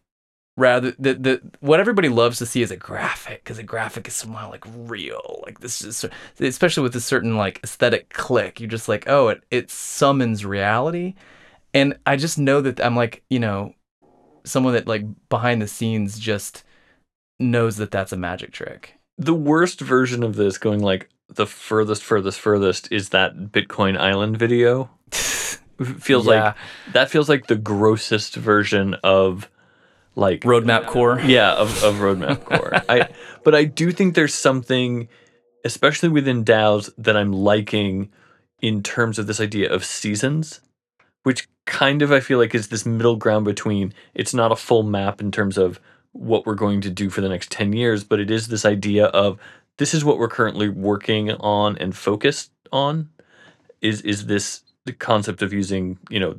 Rather 0.57 0.93
the 0.99 1.15
the 1.15 1.43
what 1.61 1.81
everybody 1.81 2.09
loves 2.09 2.39
to 2.39 2.47
see 2.47 2.61
is 2.61 2.71
a 2.71 2.77
graphic 2.77 3.43
because 3.43 3.59
a 3.59 3.63
graphic 3.63 4.07
is 4.09 4.15
somehow 4.15 4.51
like 4.51 4.65
real. 4.77 5.43
Like 5.47 5.61
this 5.61 5.83
is 5.83 6.05
especially 6.39 6.83
with 6.83 6.97
a 6.97 7.01
certain 7.01 7.37
like 7.37 7.61
aesthetic 7.65 8.11
click. 8.11 8.61
You're 8.61 8.69
just 8.69 8.89
like, 8.89 9.09
oh, 9.09 9.29
it 9.29 9.43
it 9.51 9.71
summons 9.71 10.45
reality. 10.45 11.15
And 11.73 11.97
I 12.05 12.17
just 12.17 12.39
know 12.39 12.61
that 12.61 12.81
I'm 12.81 12.97
like, 12.97 13.23
you 13.31 13.39
know, 13.39 13.75
someone 14.45 14.75
that 14.75 14.89
like 14.89 15.05
behind 15.29 15.63
the 15.63 15.69
scenes 15.69 16.19
just 16.19 16.65
knows 17.41 17.77
that 17.79 17.91
that's 17.91 18.13
a 18.13 18.17
magic 18.17 18.53
trick. 18.53 18.95
the 19.19 19.35
worst 19.35 19.81
version 19.81 20.23
of 20.23 20.37
this, 20.37 20.57
going 20.59 20.81
like 20.81 21.09
the 21.29 21.47
furthest, 21.47 22.03
furthest, 22.03 22.39
furthest, 22.41 22.91
is 22.93 23.11
that 23.11 23.37
Bitcoin 23.53 23.99
Island 23.99 24.39
video. 24.39 24.91
feels 25.99 26.27
Yeah. 26.27 26.45
like 26.45 26.57
that 26.93 27.11
feels 27.11 27.29
like 27.29 27.47
the 27.47 27.57
grossest 27.57 28.37
version 28.37 28.95
of 29.03 29.49
like 30.15 30.43
roadmap 30.43 30.87
core. 30.87 31.19
yeah 31.21 31.53
of, 31.55 31.83
of 31.83 31.97
roadmap 31.97 32.45
core 32.45 32.73
i 32.89 33.09
but 33.45 33.55
i 33.55 33.65
do 33.65 33.91
think 33.91 34.15
there's 34.15 34.35
something 34.35 35.09
especially 35.65 36.11
within 36.11 36.45
daos 36.45 36.91
that 36.99 37.17
i'm 37.17 37.33
liking 37.33 38.11
in 38.61 38.83
terms 38.83 39.19
of 39.19 39.27
this 39.27 39.41
idea 39.41 39.73
of 39.73 39.83
seasons 39.85 40.61
which 41.23 41.49
kind 41.65 42.03
of 42.03 42.13
i 42.13 42.21
feel 42.21 42.37
like 42.39 42.55
is 42.55 42.69
this 42.69 42.85
middle 42.85 43.17
ground 43.17 43.47
between 43.47 43.95
it's 44.15 44.35
not 44.35 44.53
a 44.53 44.57
full 44.57 44.83
map 44.83 45.19
in 45.21 45.31
terms 45.31 45.57
of 45.57 45.81
what 46.13 46.45
we're 46.47 46.55
going 46.55 46.81
to 46.81 46.91
do 46.91 47.09
for 47.11 47.21
the 47.21 47.29
next 47.29 47.51
10 47.51 47.73
years 47.73 48.05
but 48.05 48.21
it 48.21 48.31
is 48.31 48.49
this 48.49 48.65
idea 48.65 49.07
of 49.07 49.39
this 49.79 49.95
is 49.95 50.05
what 50.05 50.19
we're 50.19 50.29
currently 50.29 50.69
working 50.69 51.31
on 51.33 51.77
and 51.79 51.97
focused 51.97 52.51
on 52.73 53.09
is 53.81 54.01
is 54.03 54.27
this 54.27 54.63
the 54.85 54.93
concept 54.93 55.43
of 55.43 55.53
using 55.53 55.99
you 56.09 56.19
know 56.21 56.39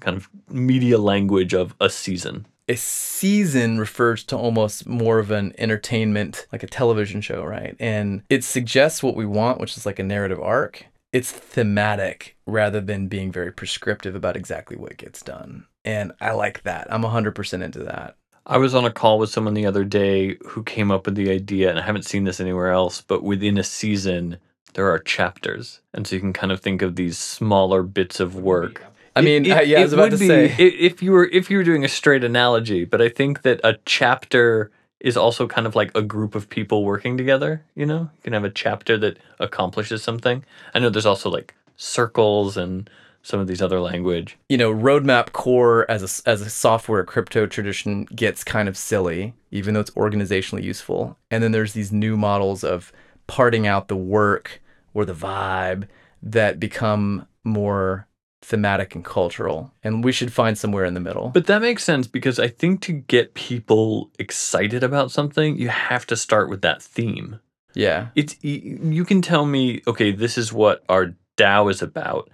kind 0.00 0.16
of 0.16 0.28
media 0.48 0.98
language 0.98 1.54
of 1.54 1.74
a 1.80 1.88
season 1.90 2.46
A 2.68 2.76
season 2.76 3.78
refers 3.78 4.22
to 4.24 4.36
almost 4.36 4.86
more 4.86 5.18
of 5.18 5.30
an 5.30 5.54
entertainment, 5.56 6.46
like 6.52 6.62
a 6.62 6.66
television 6.66 7.22
show, 7.22 7.42
right? 7.42 7.74
And 7.80 8.22
it 8.28 8.44
suggests 8.44 9.02
what 9.02 9.16
we 9.16 9.24
want, 9.24 9.58
which 9.58 9.76
is 9.78 9.86
like 9.86 9.98
a 9.98 10.02
narrative 10.02 10.38
arc. 10.38 10.84
It's 11.10 11.32
thematic 11.32 12.36
rather 12.46 12.82
than 12.82 13.08
being 13.08 13.32
very 13.32 13.50
prescriptive 13.50 14.14
about 14.14 14.36
exactly 14.36 14.76
what 14.76 14.98
gets 14.98 15.22
done. 15.22 15.64
And 15.82 16.12
I 16.20 16.32
like 16.32 16.62
that. 16.64 16.92
I'm 16.92 17.02
100% 17.02 17.62
into 17.62 17.78
that. 17.84 18.16
I 18.48 18.56
was 18.56 18.74
on 18.74 18.84
a 18.86 18.90
call 18.90 19.18
with 19.18 19.30
someone 19.30 19.52
the 19.54 19.66
other 19.66 19.84
day 19.84 20.36
who 20.46 20.62
came 20.62 20.90
up 20.90 21.04
with 21.04 21.14
the 21.16 21.30
idea, 21.30 21.68
and 21.68 21.78
I 21.78 21.82
haven't 21.82 22.06
seen 22.06 22.24
this 22.24 22.40
anywhere 22.40 22.70
else, 22.70 23.02
but 23.02 23.22
within 23.22 23.58
a 23.58 23.62
season, 23.62 24.38
there 24.72 24.90
are 24.90 24.98
chapters. 24.98 25.80
And 25.92 26.06
so 26.06 26.16
you 26.16 26.20
can 26.20 26.32
kind 26.32 26.50
of 26.50 26.60
think 26.60 26.80
of 26.80 26.96
these 26.96 27.18
smaller 27.18 27.82
bits 27.82 28.20
of 28.20 28.34
work. 28.34 28.82
I 29.14 29.20
mean, 29.20 29.50
I- 29.52 29.62
yeah, 29.62 29.80
I 29.80 29.82
was 29.82 29.92
about 29.92 30.12
would 30.12 30.18
to 30.18 30.26
say. 30.26 30.54
if 30.58 31.02
you 31.02 31.12
were 31.12 31.26
if 31.26 31.50
you 31.50 31.58
were 31.58 31.64
doing 31.64 31.84
a 31.84 31.88
straight 31.88 32.24
analogy, 32.24 32.84
but 32.84 33.02
I 33.02 33.08
think 33.10 33.42
that 33.42 33.60
a 33.64 33.78
chapter 33.84 34.70
is 35.00 35.16
also 35.16 35.46
kind 35.46 35.66
of 35.66 35.76
like 35.76 35.90
a 35.96 36.02
group 36.02 36.34
of 36.34 36.48
people 36.48 36.84
working 36.84 37.16
together, 37.16 37.62
you 37.76 37.86
know? 37.86 38.10
You 38.16 38.22
can 38.24 38.32
have 38.32 38.44
a 38.44 38.50
chapter 38.50 38.96
that 38.98 39.18
accomplishes 39.38 40.02
something. 40.02 40.44
I 40.74 40.78
know 40.80 40.90
there's 40.90 41.06
also 41.06 41.30
like 41.30 41.54
circles 41.76 42.56
and 42.56 42.88
some 43.28 43.40
of 43.40 43.46
these 43.46 43.60
other 43.60 43.78
language. 43.78 44.38
you 44.48 44.56
know, 44.56 44.72
Roadmap 44.72 45.32
Core 45.32 45.84
as 45.90 46.02
a, 46.02 46.28
as 46.28 46.40
a 46.40 46.48
software 46.48 47.04
crypto 47.04 47.44
tradition 47.46 48.04
gets 48.06 48.42
kind 48.42 48.68
of 48.70 48.76
silly, 48.76 49.34
even 49.50 49.74
though 49.74 49.80
it's 49.80 49.90
organizationally 49.90 50.62
useful. 50.62 51.18
And 51.30 51.42
then 51.42 51.52
there's 51.52 51.74
these 51.74 51.92
new 51.92 52.16
models 52.16 52.64
of 52.64 52.90
parting 53.26 53.66
out 53.66 53.88
the 53.88 53.96
work 53.96 54.62
or 54.94 55.04
the 55.04 55.12
vibe 55.12 55.86
that 56.22 56.58
become 56.58 57.26
more 57.44 58.06
thematic 58.40 58.94
and 58.94 59.04
cultural. 59.04 59.74
And 59.82 60.02
we 60.02 60.10
should 60.10 60.32
find 60.32 60.56
somewhere 60.56 60.86
in 60.86 60.94
the 60.94 61.00
middle. 61.00 61.28
But 61.28 61.46
that 61.48 61.60
makes 61.60 61.84
sense 61.84 62.06
because 62.06 62.38
I 62.38 62.48
think 62.48 62.80
to 62.82 62.92
get 62.92 63.34
people 63.34 64.10
excited 64.18 64.82
about 64.82 65.10
something, 65.10 65.58
you 65.58 65.68
have 65.68 66.06
to 66.06 66.16
start 66.16 66.48
with 66.48 66.62
that 66.62 66.82
theme. 66.82 67.40
yeah. 67.74 68.08
It's 68.14 68.42
you 68.42 69.04
can 69.04 69.20
tell 69.20 69.44
me, 69.44 69.82
okay, 69.86 70.12
this 70.12 70.38
is 70.38 70.50
what 70.50 70.82
our 70.88 71.14
DAO 71.36 71.70
is 71.70 71.82
about, 71.82 72.30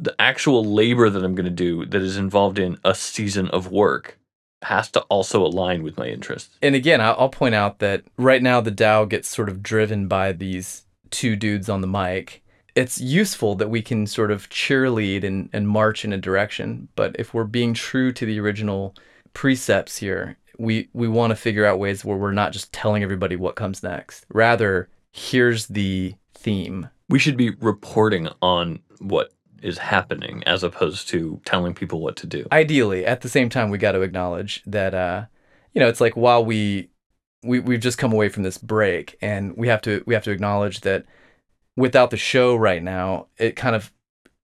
the 0.00 0.14
actual 0.18 0.64
labor 0.64 1.10
that 1.10 1.22
I'm 1.22 1.34
going 1.34 1.44
to 1.44 1.50
do 1.50 1.84
that 1.86 2.02
is 2.02 2.16
involved 2.16 2.58
in 2.58 2.78
a 2.84 2.94
season 2.94 3.48
of 3.48 3.70
work 3.70 4.18
has 4.62 4.90
to 4.90 5.00
also 5.02 5.44
align 5.44 5.82
with 5.82 5.96
my 5.96 6.06
interests. 6.06 6.58
And 6.60 6.74
again, 6.74 7.00
I'll 7.00 7.28
point 7.28 7.54
out 7.54 7.78
that 7.78 8.04
right 8.18 8.42
now 8.42 8.60
the 8.60 8.72
DAO 8.72 9.08
gets 9.08 9.28
sort 9.28 9.48
of 9.48 9.62
driven 9.62 10.06
by 10.06 10.32
these 10.32 10.84
two 11.10 11.36
dudes 11.36 11.68
on 11.68 11.80
the 11.80 11.86
mic. 11.86 12.42
It's 12.74 13.00
useful 13.00 13.54
that 13.56 13.70
we 13.70 13.82
can 13.82 14.06
sort 14.06 14.30
of 14.30 14.48
cheerlead 14.48 15.24
and, 15.24 15.48
and 15.52 15.68
march 15.68 16.04
in 16.04 16.12
a 16.12 16.18
direction, 16.18 16.88
but 16.94 17.16
if 17.18 17.34
we're 17.34 17.44
being 17.44 17.74
true 17.74 18.12
to 18.12 18.26
the 18.26 18.38
original 18.38 18.94
precepts 19.32 19.96
here, 19.96 20.36
we, 20.58 20.88
we 20.92 21.08
want 21.08 21.30
to 21.30 21.36
figure 21.36 21.64
out 21.64 21.78
ways 21.78 22.04
where 22.04 22.16
we're 22.16 22.32
not 22.32 22.52
just 22.52 22.72
telling 22.72 23.02
everybody 23.02 23.36
what 23.36 23.56
comes 23.56 23.82
next. 23.82 24.26
Rather, 24.32 24.88
here's 25.10 25.66
the 25.66 26.14
theme. 26.34 26.88
We 27.08 27.18
should 27.18 27.36
be 27.36 27.50
reporting 27.50 28.28
on 28.40 28.80
what 28.98 29.32
is 29.62 29.78
happening 29.78 30.42
as 30.44 30.62
opposed 30.62 31.08
to 31.08 31.40
telling 31.44 31.74
people 31.74 32.00
what 32.00 32.16
to 32.16 32.26
do. 32.26 32.46
Ideally, 32.52 33.04
at 33.06 33.20
the 33.20 33.28
same 33.28 33.48
time, 33.48 33.70
we 33.70 33.78
got 33.78 33.92
to 33.92 34.02
acknowledge 34.02 34.62
that, 34.66 34.94
uh, 34.94 35.26
you 35.74 35.80
know, 35.80 35.88
it's 35.88 36.00
like 36.00 36.16
while 36.16 36.44
we 36.44 36.90
we 37.42 37.60
we've 37.60 37.80
just 37.80 37.98
come 37.98 38.12
away 38.12 38.28
from 38.28 38.42
this 38.42 38.58
break, 38.58 39.16
and 39.22 39.56
we 39.56 39.68
have 39.68 39.82
to 39.82 40.02
we 40.06 40.14
have 40.14 40.24
to 40.24 40.30
acknowledge 40.30 40.80
that 40.82 41.04
without 41.76 42.10
the 42.10 42.16
show 42.16 42.54
right 42.54 42.82
now, 42.82 43.26
it 43.38 43.56
kind 43.56 43.74
of 43.74 43.92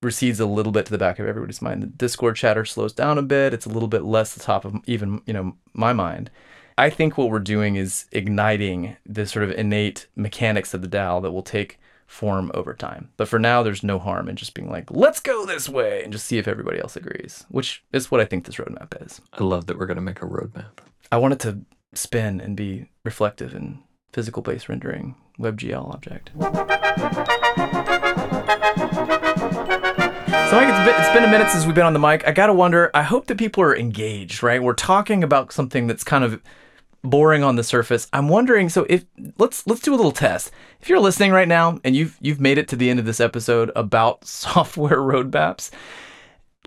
recedes 0.01 0.39
a 0.39 0.45
little 0.45 0.71
bit 0.71 0.85
to 0.85 0.91
the 0.91 0.97
back 0.97 1.19
of 1.19 1.27
everybody's 1.27 1.61
mind. 1.61 1.81
The 1.81 1.87
Discord 1.87 2.35
chatter 2.35 2.65
slows 2.65 2.93
down 2.93 3.17
a 3.17 3.23
bit. 3.23 3.53
It's 3.53 3.65
a 3.65 3.69
little 3.69 3.87
bit 3.87 4.03
less 4.03 4.33
the 4.33 4.39
top 4.39 4.65
of 4.65 4.75
even 4.85 5.21
you 5.25 5.33
know 5.33 5.55
my 5.73 5.93
mind. 5.93 6.29
I 6.77 6.91
think 6.91 7.17
what 7.17 7.31
we're 7.31 7.39
doing 7.39 7.75
is 7.75 8.05
igniting 8.11 8.97
the 9.05 9.25
sort 9.25 9.43
of 9.43 9.51
innate 9.51 10.07
mechanics 10.15 10.75
of 10.75 10.83
the 10.83 10.87
DAO 10.87 11.21
that 11.23 11.31
will 11.31 11.41
take 11.41 11.79
form 12.07 12.49
over 12.53 12.73
time. 12.73 13.09
But 13.17 13.27
for 13.27 13.37
now, 13.37 13.61
there's 13.61 13.83
no 13.83 13.99
harm 13.99 14.27
in 14.29 14.37
just 14.37 14.53
being 14.53 14.69
like, 14.69 14.89
let's 14.89 15.19
go 15.19 15.45
this 15.45 15.69
way 15.69 16.03
and 16.03 16.11
just 16.11 16.25
see 16.25 16.37
if 16.37 16.47
everybody 16.47 16.79
else 16.79 16.95
agrees, 16.95 17.45
which 17.49 17.83
is 17.91 18.09
what 18.09 18.21
I 18.21 18.25
think 18.25 18.45
this 18.45 18.55
roadmap 18.55 19.05
is. 19.05 19.21
I 19.33 19.43
love 19.43 19.67
that 19.67 19.77
we're 19.77 19.85
going 19.85 19.97
to 19.97 20.01
make 20.01 20.21
a 20.21 20.25
roadmap. 20.25 20.79
I 21.11 21.17
want 21.17 21.33
it 21.33 21.39
to 21.41 21.59
spin 21.93 22.41
and 22.41 22.55
be 22.55 22.89
reflective 23.03 23.53
in 23.53 23.83
physical 24.13 24.41
base 24.41 24.67
rendering 24.69 25.15
WebGL 25.39 25.93
object. 25.93 26.31
So 30.49 30.55
Mike, 30.55 30.69
it's 30.69 30.79
been, 30.79 30.95
it's 31.01 31.13
been 31.13 31.23
a 31.25 31.29
minute 31.29 31.51
since 31.51 31.65
we've 31.65 31.75
been 31.75 31.85
on 31.85 31.91
the 31.91 31.99
mic. 31.99 32.25
I 32.25 32.31
gotta 32.31 32.53
wonder. 32.53 32.89
I 32.93 33.03
hope 33.03 33.27
that 33.27 33.37
people 33.37 33.61
are 33.63 33.75
engaged, 33.75 34.41
right? 34.41 34.63
We're 34.63 34.73
talking 34.73 35.21
about 35.21 35.51
something 35.51 35.87
that's 35.87 36.05
kind 36.05 36.23
of 36.23 36.41
boring 37.03 37.43
on 37.43 37.55
the 37.55 37.63
surface. 37.63 38.07
I'm 38.13 38.29
wondering. 38.29 38.69
So 38.69 38.85
if 38.89 39.05
let's 39.37 39.65
let's 39.67 39.81
do 39.81 39.93
a 39.93 39.97
little 39.97 40.11
test. 40.11 40.51
If 40.81 40.89
you're 40.89 40.99
listening 40.99 41.31
right 41.31 41.47
now 41.47 41.79
and 41.83 41.95
you've 41.95 42.17
you've 42.21 42.41
made 42.41 42.57
it 42.57 42.67
to 42.69 42.75
the 42.75 42.89
end 42.89 42.99
of 42.99 43.05
this 43.05 43.19
episode 43.19 43.71
about 43.75 44.25
software 44.25 44.97
roadmaps, 44.97 45.71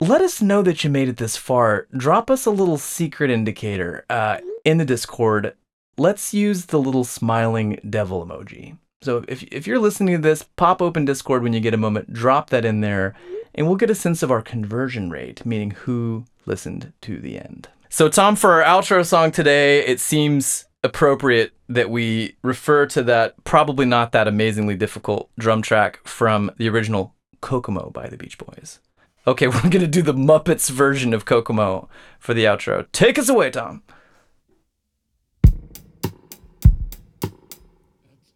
let 0.01 0.21
us 0.21 0.41
know 0.41 0.63
that 0.63 0.83
you 0.83 0.91
made 0.91 1.09
it 1.09 1.19
this 1.19 1.37
far. 1.37 1.87
Drop 1.97 2.31
us 2.31 2.47
a 2.47 2.51
little 2.51 2.79
secret 2.79 3.31
indicator 3.31 4.05
uh, 4.09 4.39
in 4.65 4.79
the 4.79 4.85
Discord. 4.85 5.55
Let's 5.99 6.33
use 6.33 6.67
the 6.67 6.81
little 6.81 7.05
smiling 7.05 7.79
devil 7.89 8.25
emoji. 8.25 8.79
So 9.03 9.25
if, 9.29 9.43
if 9.45 9.67
you're 9.67 9.79
listening 9.79 10.17
to 10.17 10.23
this, 10.23 10.43
pop 10.43 10.83
open 10.83 11.05
Discord 11.05 11.43
when 11.43 11.53
you 11.53 11.61
get 11.61 11.75
a 11.75 11.79
moment, 11.79 12.13
drop 12.13 12.51
that 12.51 12.67
in 12.67 12.81
there, 12.81 13.15
and 13.55 13.67
we'll 13.67 13.77
get 13.77 13.91
a 13.91 13.95
sense 13.95 14.23
of 14.23 14.31
our 14.31 14.43
conversion 14.43 15.11
rate, 15.11 15.45
meaning 15.45 15.71
who 15.71 16.25
listened 16.45 16.93
to 17.03 17.19
the 17.19 17.39
end. 17.39 17.69
So, 17.93 18.09
Tom, 18.09 18.37
for 18.37 18.63
our 18.63 18.81
outro 18.81 19.05
song 19.05 19.33
today, 19.33 19.85
it 19.85 19.99
seems 19.99 20.65
appropriate 20.85 21.53
that 21.69 21.91
we 21.91 22.37
refer 22.43 22.87
to 22.87 23.03
that 23.03 23.43
probably 23.43 23.85
not 23.85 24.13
that 24.13 24.29
amazingly 24.29 24.77
difficult 24.77 25.29
drum 25.39 25.61
track 25.61 25.99
from 26.07 26.53
the 26.57 26.69
original 26.69 27.17
Kokomo 27.41 27.91
by 27.91 28.09
the 28.09 28.17
Beach 28.17 28.39
Boys. 28.39 28.79
Okay, 29.27 29.49
we're 29.49 29.61
going 29.63 29.81
to 29.81 29.89
do 29.89 30.03
the 30.03 30.15
Muppets 30.15 30.71
version 30.71 31.13
of 31.13 31.25
Kokomo 31.25 31.89
for 32.21 32.33
the 32.33 32.45
outro. 32.45 32.87
Take 32.93 33.19
us 33.19 33.29
away, 33.29 33.51
Tom. 33.51 33.83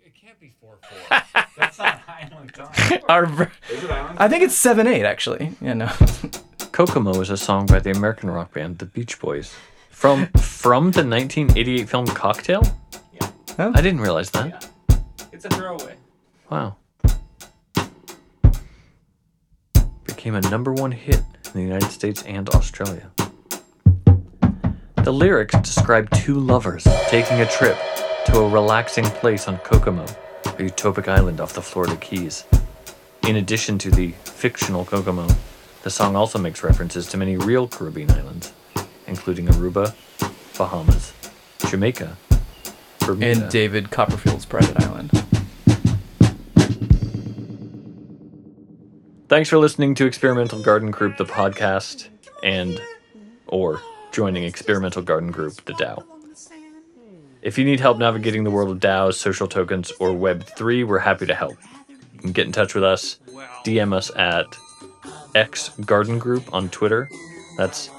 It 0.05 0.15
can't 0.21 0.41
be 0.41 0.53
4 0.61 0.79
4. 1.09 1.23
That's 1.57 1.79
not 1.79 2.01
Highland 2.01 2.53
time. 2.55 3.01
Our, 3.09 3.27
ver- 3.27 3.53
Is 3.71 3.85
it 3.85 3.91
Island? 3.91 4.19
I 4.19 4.29
think 4.29 4.43
it's 4.43 4.57
7 4.57 4.89
8, 4.89 5.05
actually. 5.05 5.53
Yeah, 5.61 5.75
no. 5.75 5.93
Kokomo 6.75 7.21
is 7.21 7.31
a 7.31 7.37
song 7.37 7.67
by 7.67 7.79
the 7.79 7.93
American 7.93 8.29
rock 8.29 8.53
band 8.53 8.79
The 8.79 8.87
Beach 8.87 9.21
Boys. 9.21 9.55
From 9.91 10.27
from 10.33 10.91
the 10.91 11.07
1988 11.07 11.89
film 11.89 12.05
Cocktail? 12.05 12.65
Yeah. 13.13 13.71
I 13.77 13.81
didn't 13.81 14.01
realize 14.01 14.33
that. 14.33 14.69
It's 15.31 15.45
a 15.45 15.51
throwaway. 15.51 15.95
Wow. 16.51 16.75
Became 20.05 20.35
a 20.35 20.41
number 20.41 20.73
one 20.73 20.91
hit 20.91 21.23
in 21.45 21.53
the 21.53 21.63
United 21.63 21.93
States 21.93 22.25
and 22.25 22.49
Australia. 22.49 23.09
The 25.05 25.13
lyrics 25.13 25.55
describe 25.61 26.11
two 26.11 26.41
lovers 26.41 26.83
taking 27.07 27.41
a 27.41 27.47
trip 27.47 27.79
to 28.27 28.41
a 28.41 28.49
relaxing 28.49 29.05
place 29.05 29.47
on 29.47 29.59
Kokomo, 29.59 30.07
a 30.45 30.59
utopic 30.59 31.07
island 31.07 31.41
off 31.41 31.53
the 31.53 31.63
Florida 31.63 31.95
Keys. 31.99 32.45
In 33.29 33.37
addition 33.37 33.79
to 33.79 33.93
the 33.93 34.11
fictional 34.25 34.85
Kokomo, 34.85 35.29
the 35.85 35.91
song 35.91 36.17
also 36.17 36.39
makes 36.39 36.65
references 36.65 37.07
to 37.07 37.19
many 37.19 37.37
real 37.37 37.69
Caribbean 37.69 38.11
islands, 38.11 38.55
including 39.07 39.49
Aruba, 39.49 39.95
Bahamas, 40.57 41.13
Jamaica, 41.69 42.17
Bermuda, 43.01 43.43
And 43.43 43.53
David 43.53 43.91
Copperfield's 43.91 44.47
Private 44.47 44.83
Island. 44.83 45.11
Thanks 49.29 49.51
for 49.51 49.59
listening 49.59 49.95
to 49.97 50.07
Experimental 50.07 50.63
Garden 50.63 50.91
Group, 50.91 51.19
the 51.19 51.27
podcast, 51.27 52.09
and 52.43 52.81
or 53.47 53.83
joining 54.11 54.45
Experimental 54.45 55.03
Garden 55.03 55.31
Group, 55.31 55.67
the 55.67 55.75
DAO. 55.75 56.03
If 57.43 57.59
you 57.59 57.65
need 57.67 57.81
help 57.81 57.99
navigating 57.99 58.45
the 58.45 58.51
world 58.51 58.71
of 58.71 58.81
DAOs, 58.81 59.17
social 59.17 59.47
tokens, 59.47 59.93
or 60.01 60.13
Web3, 60.13 60.87
we're 60.87 60.99
happy 61.01 61.27
to 61.27 61.35
help. 61.35 61.59
You 61.91 62.21
can 62.21 62.33
get 62.33 62.47
in 62.47 62.53
touch 62.53 62.75
with 62.75 62.85
us, 62.85 63.19
DM 63.67 63.93
us 63.93 64.11
at 64.17 64.47
X 65.35 65.71
Garden 65.81 66.19
Group 66.19 66.53
on 66.53 66.69
Twitter. 66.69 67.09
That's 67.57 67.91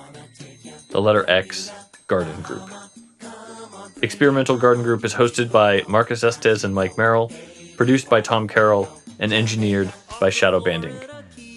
the 0.90 1.02
letter 1.02 1.30
X 1.30 1.72
Garden 2.08 2.42
Group. 2.42 2.70
Experimental 4.02 4.58
Garden 4.58 4.84
Group 4.84 5.04
is 5.06 5.14
hosted 5.14 5.52
by 5.52 5.84
Marcus 5.88 6.24
Estes 6.24 6.64
and 6.64 6.74
Mike 6.74 6.98
Merrill, 6.98 7.32
produced 7.78 8.10
by 8.10 8.22
Tom 8.22 8.48
Carroll, 8.48 8.88
and 9.20 9.34
engineered 9.34 9.92
by 10.20 10.30
Shadow 10.30 10.60
Banding. 10.60 10.96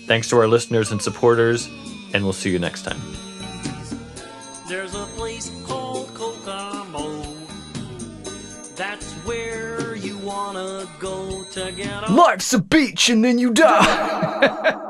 Thanks 0.06 0.28
to 0.30 0.38
our 0.38 0.46
listeners 0.46 0.92
and 0.92 1.02
supporters, 1.02 1.68
and 2.14 2.24
we'll 2.24 2.32
see 2.32 2.50
you 2.50 2.58
next 2.58 2.82
time. 2.82 3.00
There's 4.68 4.94
a 4.94 5.04
place 5.16 5.50
called 5.66 6.14
Kokomo. 6.14 7.22
That's 8.76 9.12
where 9.24 9.96
you 9.96 10.16
wanna 10.18 10.86
go 11.00 11.44
to 11.52 11.72
get 11.72 12.08
a 12.08 12.12
Life's 12.12 12.52
a 12.52 12.60
beach 12.60 13.08
and 13.08 13.24
then 13.24 13.38
you 13.38 13.52
die. 13.52 14.76